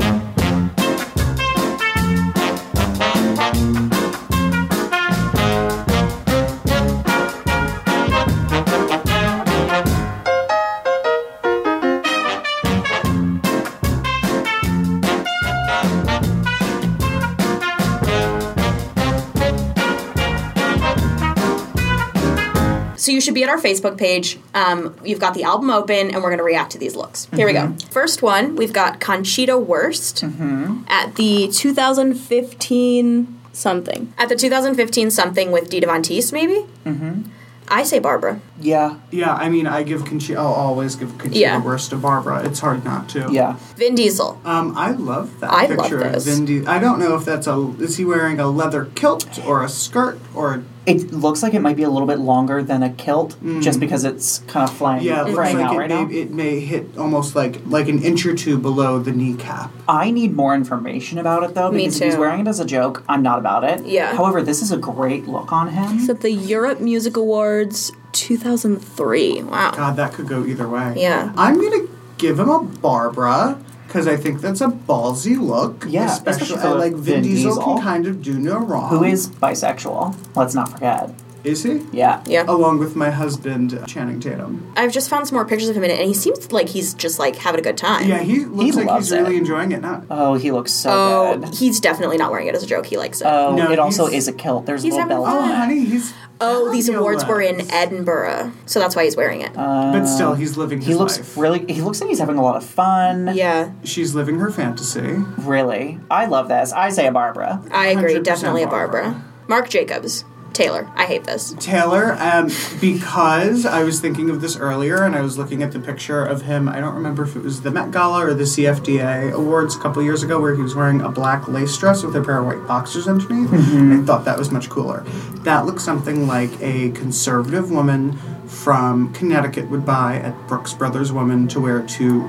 [23.17, 24.37] You should be at our Facebook page.
[24.53, 27.25] Um, you've got the album open, and we're going to react to these looks.
[27.33, 27.75] Here we go.
[27.89, 34.13] First one, we've got Conchita Wurst at the 2015 something.
[34.19, 36.63] At the 2015 something with Dita Von Teese, maybe?
[36.85, 37.23] Mm-hmm.
[37.69, 38.39] I say Barbara.
[38.61, 38.97] Yeah.
[39.09, 40.39] Yeah, I mean, I give Conchita.
[40.39, 41.61] I'll always give Conchita Yeah.
[41.63, 42.45] Wurst to Barbara.
[42.45, 43.27] It's hard not to.
[43.31, 43.57] Yeah.
[43.75, 44.39] Vin Diesel.
[44.45, 46.25] Um, I love that I love picture this.
[46.27, 46.69] of Vin Diesel.
[46.69, 47.73] I don't know if that's a.
[47.79, 50.63] Is he wearing a leather kilt or a skirt or?
[50.87, 54.03] It looks like it might be a little bit longer than a kilt, just because
[54.05, 55.05] it's kind of flying, Mm.
[55.05, 56.09] Yeah, it looks flying like out it, right may, now.
[56.09, 59.69] it may hit almost like like an inch or two below the kneecap.
[59.87, 62.65] I need more information about it though, Me because if he's wearing it as a
[62.65, 63.85] joke, I'm not about it.
[63.85, 64.15] Yeah.
[64.15, 65.99] However, this is a great look on him.
[65.99, 69.43] It's at the Europe Music Awards 2003.
[69.43, 69.71] Wow.
[69.75, 70.93] God, that could go either way.
[70.97, 71.33] Yeah.
[71.37, 71.85] I'm gonna
[72.17, 73.59] give him a Barbara
[73.97, 75.85] because I think that's a ballsy look.
[75.89, 77.63] Yeah, especially, especially uh, for like Vin, Vin Diesel, Diesel.
[77.63, 78.89] can kind of do no wrong.
[78.89, 80.15] Who is bisexual?
[80.35, 81.09] Let's not forget.
[81.47, 81.81] Is he?
[81.91, 82.21] Yeah.
[82.27, 82.43] Yeah.
[82.47, 84.71] Along with my husband, Channing Tatum.
[84.75, 86.93] I've just found some more pictures of him in it, and he seems like he's
[86.93, 88.07] just like having a good time.
[88.09, 90.03] Yeah, he looks like loves he's really enjoying it now.
[90.09, 91.55] Oh, he looks so oh, good.
[91.55, 92.85] he's definitely not wearing it as a joke.
[92.85, 93.25] He likes it.
[93.27, 94.65] Oh, No, it also he's- is a kilt.
[94.65, 95.43] There's He's a little having belt.
[95.43, 95.55] Oh, fun.
[95.55, 96.13] honey, he's.
[96.41, 97.69] oh, these awards were in.
[97.71, 99.51] Edinburgh, so that's why he's wearing it.
[99.57, 101.37] Uh, but still, he's living his He looks life.
[101.37, 101.65] really.
[101.71, 103.31] He looks like he's having a lot of fun.
[103.33, 105.15] yeah, She's living her fantasy.
[105.39, 106.73] Really, I love this.
[106.73, 107.63] I say a Barbara.
[107.71, 108.15] I agree.
[108.15, 109.03] 100% Definitely a Barbara.
[109.03, 109.23] Barbara.
[109.47, 110.25] Marc Jacobs.
[110.57, 110.89] Taylor.
[110.95, 111.53] I hate this.
[111.59, 112.49] Taylor, um,
[112.81, 116.41] because I was thinking of this earlier and I was looking at the picture of
[116.41, 116.67] him.
[116.67, 120.01] I don't remember if it was the Met Gala or the CFDA Awards a couple
[120.01, 122.67] years ago where he was wearing a black lace dress with a pair of white
[122.67, 123.53] boxers underneath.
[123.53, 125.01] I thought that was much cooler.
[125.43, 131.47] That looks something like a conservative woman from Connecticut would buy at Brooks Brothers Woman
[131.49, 132.27] to wear to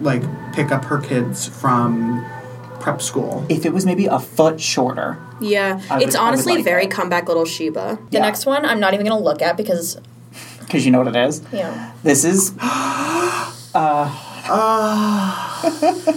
[0.00, 2.26] like pick up her kids from
[2.80, 3.46] prep school.
[3.48, 6.94] If it was maybe a foot shorter, Yeah, would- it's honestly like very that.
[6.94, 7.98] comeback little Sheba.
[8.10, 8.22] The Yeah.
[8.22, 9.98] next one, I'm not even gonna look at because
[10.60, 11.42] because you know what it is.
[11.52, 11.92] Yeah.
[12.02, 12.52] This is.
[13.74, 14.08] Uh,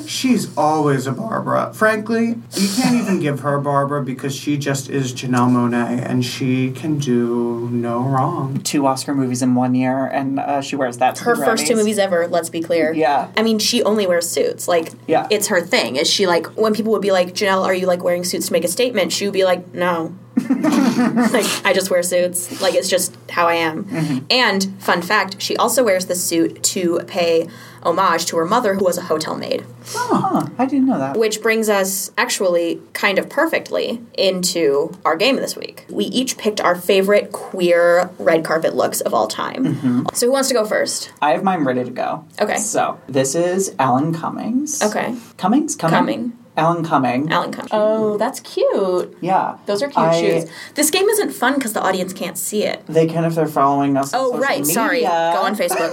[0.07, 1.73] She's always a Barbara.
[1.73, 6.71] Frankly, you can't even give her Barbara because she just is Janelle Monae and she
[6.71, 8.57] can do no wrong.
[8.63, 11.17] two Oscar movies in one year, and uh, she wears that.
[11.19, 12.27] her first two movies ever.
[12.27, 12.93] Let's be clear.
[12.93, 13.31] Yeah.
[13.37, 14.67] I mean, she only wears suits.
[14.67, 15.27] Like, Yeah.
[15.29, 15.95] it's her thing.
[15.95, 18.53] Is she like when people would be like, Janelle, are you like wearing suits to
[18.53, 19.11] make a statement?
[19.11, 20.13] She would be like, no.
[20.37, 22.61] Like I just wear suits.
[22.61, 23.85] Like it's just how I am.
[23.85, 24.25] Mm-hmm.
[24.29, 27.47] And fun fact, she also wears the suit to pay
[27.83, 29.65] homage to her mother, who was a hotel maid.
[29.85, 31.17] Huh, I didn't know that.
[31.17, 35.85] Which brings us actually kind of perfectly into our game this week.
[35.89, 39.65] We each picked our favorite queer red carpet looks of all time.
[39.65, 40.05] Mm-hmm.
[40.13, 41.11] So who wants to go first?
[41.21, 42.25] I have mine ready to go.
[42.39, 42.57] Okay.
[42.57, 44.81] So this is Alan Cummings.
[44.81, 45.15] Okay.
[45.37, 45.75] Cummings.
[45.75, 45.97] Cumming.
[45.97, 46.37] Cumming.
[46.61, 47.31] Alan Cumming.
[47.31, 47.69] Alan Cumming.
[47.71, 49.17] Oh, that's cute.
[49.21, 49.57] Yeah.
[49.65, 50.45] Those are cute I- shoes.
[50.75, 52.85] This game isn't fun because the audience can't see it.
[52.87, 54.13] They can if they're following us.
[54.13, 54.65] on Oh, social right.
[54.65, 55.01] Sorry.
[55.01, 55.91] Go on Facebook.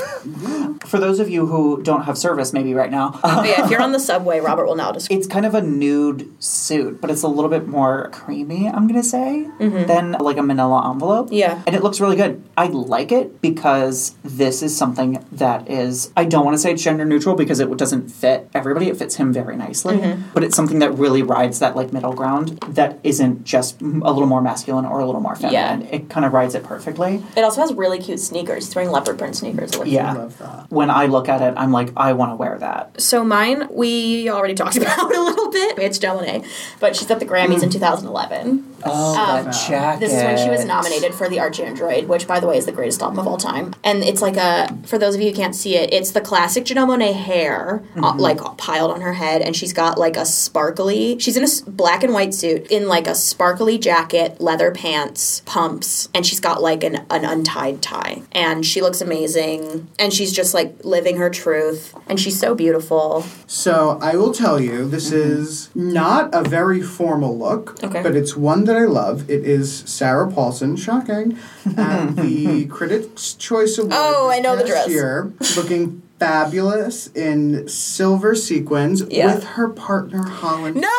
[0.88, 3.18] For those of you who don't have service, maybe right now.
[3.22, 5.08] But yeah, if you're on the subway, Robert will now describe.
[5.18, 9.00] It's kind of a nude suit, but it's a little bit more creamy, I'm going
[9.00, 11.26] to say, than like a manila envelope.
[11.26, 11.34] Mm-hmm.
[11.34, 11.62] Yeah.
[11.66, 12.42] And it looks really good.
[12.56, 16.82] I like it because this is something that is, I don't want to say it's
[16.82, 18.88] gender neutral because it doesn't fit everybody.
[18.88, 19.96] It fits him very nicely.
[19.98, 20.22] Mhm.
[20.34, 24.26] But it's something that really rides that like middle ground that isn't just a little
[24.26, 25.82] more masculine or a little more feminine.
[25.82, 25.94] Yeah.
[25.94, 27.22] It kind of rides it perfectly.
[27.36, 28.66] It also has really cute sneakers.
[28.66, 29.70] He's wearing leopard print sneakers.
[29.70, 30.64] It looks Yeah.
[30.68, 33.00] When I look at it, I'm like, I want to wear that.
[33.00, 35.78] So mine, we already talked about a little bit.
[35.78, 36.44] It's Janelle,
[36.80, 37.72] but she's at the Grammys in mm.
[37.72, 38.78] 2011.
[38.85, 40.01] Oh, Um, that jacket.
[40.01, 42.72] This is when she was nominated for the ArchAndroid, which, by the way, is the
[42.72, 43.74] greatest album of all time.
[43.85, 46.64] And it's like a, for those of you who can't see it, it's the classic
[46.64, 48.18] Janelle Monae hair, uh, Mhm.
[48.20, 51.18] like piled on her head, and she's got like a sparkly.
[51.18, 56.09] She's in a black and white suit, in like a sparkly jacket, leather pants, pumps,
[56.14, 58.22] and she's got like an, an untied tie.
[58.33, 63.24] And she looks amazing, and she's just like living her truth, and she's so beautiful.
[63.47, 68.03] So I will tell you, this is not a very formal look, Okay.
[68.03, 69.28] but it's one that I love.
[69.28, 71.36] It is Sarah Paulson, shocking,
[71.76, 73.92] at the Critics' Choice Award.
[73.96, 74.88] Oh, I know the dress.
[74.88, 79.34] Year, looking fabulous in silver sequins Yeah.
[79.34, 80.76] with her partner Holland.
[80.76, 80.88] No!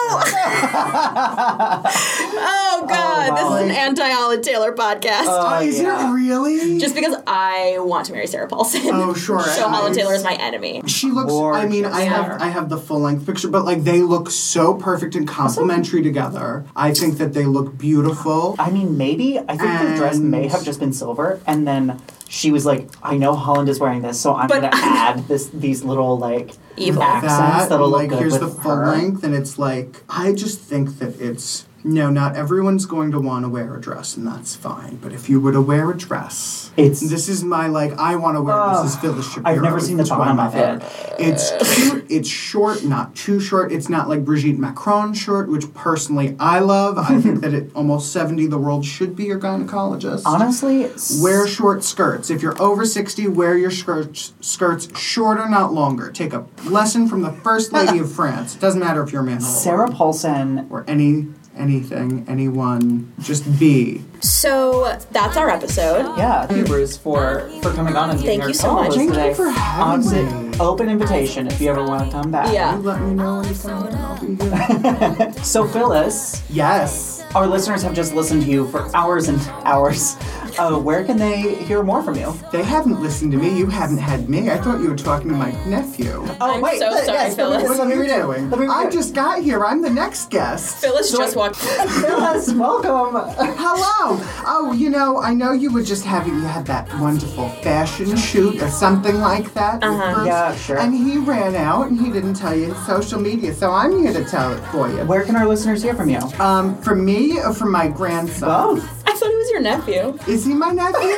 [2.42, 5.26] Oh, oh God, this is an anti-Holland Taylor podcast.
[5.28, 6.80] Oh, is it really?
[6.80, 8.82] Just because I want to marry Sarah Paulson.
[8.86, 9.42] Oh, sure.
[9.44, 10.04] so Holland Nice.
[10.04, 10.82] Taylor is my enemy.
[10.88, 11.34] She looks.
[11.34, 12.08] I mean, I Gorgeous.
[12.10, 16.02] have I have the full length picture, but like they look so perfect and complementary
[16.02, 16.66] together.
[16.76, 18.56] I think that they look beautiful.
[18.60, 19.40] I mean, maybe.
[19.40, 23.18] I think the dress may have just been silver, and then she was like, "I
[23.18, 27.02] know Holland is wearing this, so I'm But- gonna add this these little like Evil.
[27.04, 30.04] accents that that'll like look good here's with the full her." length, and it's like
[30.08, 34.18] I just think that it's no, not everyone's going to want to wear a dress,
[34.18, 34.98] and that's fine.
[34.98, 38.36] But if you were to wear a dress, it's this is my like I want
[38.36, 39.56] to wear this is Phyllis Shapiro.
[39.56, 40.84] I've never seen the bottom of it.
[41.20, 42.06] It's cute.
[42.10, 43.72] It's short, not too short.
[43.72, 46.98] It's not like Brigitte Macron short, which personally I love.
[46.98, 50.24] I think that at almost seventy, the world should be your gynecologist.
[50.26, 50.90] Honestly,
[51.24, 52.30] wear short skirts.
[52.30, 56.12] If you're over sixty, wear your skirts skirts shorter, not longer.
[56.12, 58.56] Take a lesson from the first lady of France.
[58.56, 61.28] It doesn't matter if you're a man Sarah Paulson or any
[61.60, 63.14] anything, anyone.
[63.20, 64.02] Just be.
[64.22, 66.18] So that's our episode.
[66.18, 68.94] Yeah, thank you, Bruce, for for coming on and Thank our you so much.
[68.94, 70.58] Thank you for having Honestly, me.
[70.60, 72.54] Open invitation if you ever want to come back.
[72.54, 72.76] Yeah.
[72.76, 73.96] Let me know anytime.
[73.96, 75.34] I'll be here.
[75.44, 77.24] So Phyllis, yes.
[77.34, 80.16] our listeners have just listened to you for hours and hours.
[80.60, 82.34] Uh, where can they hear more from you?
[82.52, 83.58] They haven't listened to me.
[83.58, 84.50] You haven't had me.
[84.52, 86.12] I thought you were talking to my nephew.
[86.42, 87.78] Oh I'm wait, so let- sorry, yes, let me- Phyllis.
[87.80, 88.50] What are you doing?
[88.50, 89.66] Let me read I just got here.
[89.66, 90.82] I'm the next guest.
[90.82, 91.56] Phyllis just walked.
[92.04, 93.16] Phyllis, welcome.
[93.58, 94.20] Hello.
[94.46, 98.62] Oh, you know, I know you were just having you had that wonderful fashion shoot
[98.62, 99.84] or something like that.
[99.84, 100.14] Uh-huh.
[100.16, 100.78] Bruce, Yeah, sure.
[100.80, 104.14] And he ran out and he didn't tell you his social media, so I'm here
[104.14, 104.98] to tell it for you.
[105.06, 106.20] Where can our listeners hear from you?
[106.40, 108.50] Um, from me or from my grandson?
[108.50, 108.99] Both.
[109.10, 110.18] I thought he was your nephew.
[110.28, 111.16] Is he my nephew?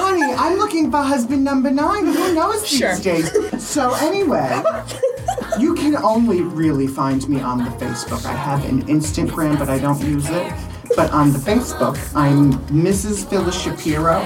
[0.00, 2.06] Honey, I'm looking for husband number nine.
[2.06, 2.96] Who knows these Sure.
[2.98, 3.30] days?
[3.62, 4.62] So anyway,
[5.58, 8.24] you can only really find me on the Facebook.
[8.24, 10.52] I have an Instagram, but I don't use it.
[10.96, 13.28] But on the Facebook, I'm Mrs.
[13.28, 14.20] Phyllis Shapiro,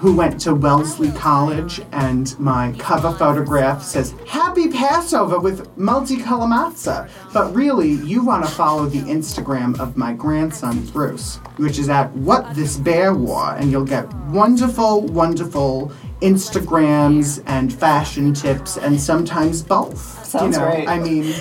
[0.00, 7.10] who went to Wellesley College, and my cover photograph says Happy Passover with multicolor matzah.
[7.34, 12.10] But really, you want to follow the Instagram of my grandson, Bruce, which is at
[12.12, 19.62] What This Bear Wore, and you'll get wonderful, wonderful Instagrams and fashion tips and sometimes
[19.62, 20.24] both.
[20.26, 20.88] Sounds you know, great.
[20.88, 21.34] I mean,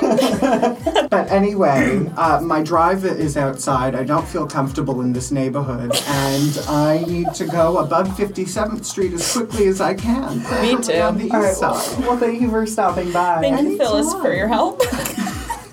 [1.08, 3.94] but anyway, uh, my drive is outside.
[3.94, 9.14] I don't feel comfortable in this neighborhood, and I need to go above 57th Street
[9.14, 10.40] as quickly as I can.
[10.60, 11.00] Me too.
[11.00, 12.00] On the east All right, side.
[12.00, 13.40] well, thank you for stopping by.
[13.40, 14.82] Thank you, Phyllis, for your help.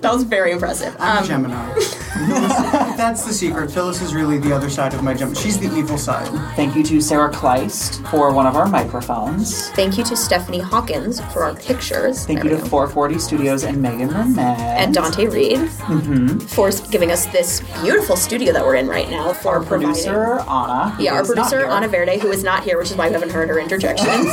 [0.06, 0.94] that was very impressive.
[1.00, 1.74] I'm Um, a Gemini.
[2.96, 3.70] That's the secret.
[3.70, 5.38] Phyllis is really the other side of my Gemini.
[5.40, 6.26] She's the evil side.
[6.56, 9.68] Thank you to Sarah Kleist for one of our microphones.
[9.70, 12.24] Thank you to Stephanie Hawkins for our pictures.
[12.24, 14.58] Thank you to 440 Studios and Megan Burnett.
[14.58, 16.38] and Dante Reed Mm-hmm.
[16.38, 19.32] for giving us this beautiful studio that we're in right now.
[19.32, 20.96] For Our producer, Anna.
[20.98, 21.66] Yeah, our producer.
[21.66, 24.26] Anna Verde, who is not here, which is why we haven't heard her interjections.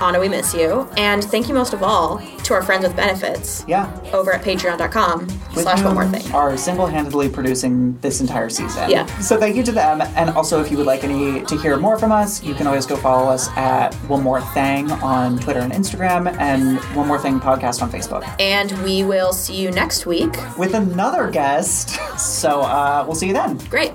[0.00, 0.88] Anna, we miss you.
[0.96, 3.90] And thank you most of all to our friends with benefits Yeah.
[4.12, 6.32] over at patreon.com With slash one more thing.
[6.34, 8.90] Are single-handedly producing this entire season.
[8.90, 9.06] Yeah.
[9.20, 11.98] So thank you to them, and also if you would like any to hear more
[11.98, 15.72] from us, you can always go follow us at One More Thing on Twitter and
[15.72, 18.24] Instagram, and One More Thing podcast on Facebook.
[18.40, 20.34] And we will see you next week.
[20.56, 21.98] With another guest.
[22.18, 23.58] So uh, we'll see you then.
[23.68, 23.92] Great.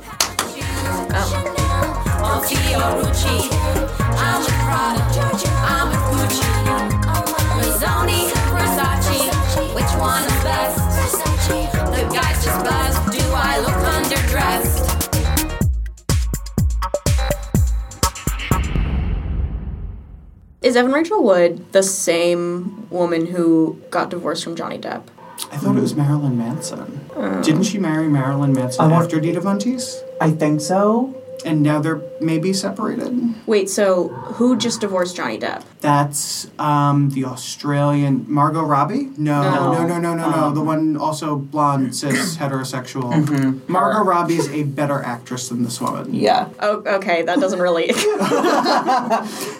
[1.16, 3.83] Oh.
[10.24, 10.78] Is best?
[11.96, 13.12] The guy's just buzzed.
[13.12, 14.84] Do I look underdressed?
[20.62, 25.04] Is Evan Rachel Wood the same woman who got divorced from Johnny Depp?
[25.52, 27.02] I thought it was Marilyn Manson.
[27.16, 27.42] Uh.
[27.42, 30.02] Didn't she marry Marilyn Manson I want- after Dita Von Teese?
[30.22, 31.14] I think so.
[31.46, 33.36] And now they're maybe separated.
[33.46, 35.64] Wait, so who just divorced Johnny Depp?
[35.82, 39.10] That's um, the Australian Margot Robbie.
[39.18, 39.74] No, No.
[39.74, 40.38] no, no, no, no, no.
[40.48, 43.12] Um, The one also blonde, cis, heterosexual.
[43.26, 43.68] Mhm.
[43.68, 46.14] Margot Robbie's a better actress than this woman.
[46.14, 46.48] Yeah.
[46.62, 47.88] Oh, okay, that doesn't really.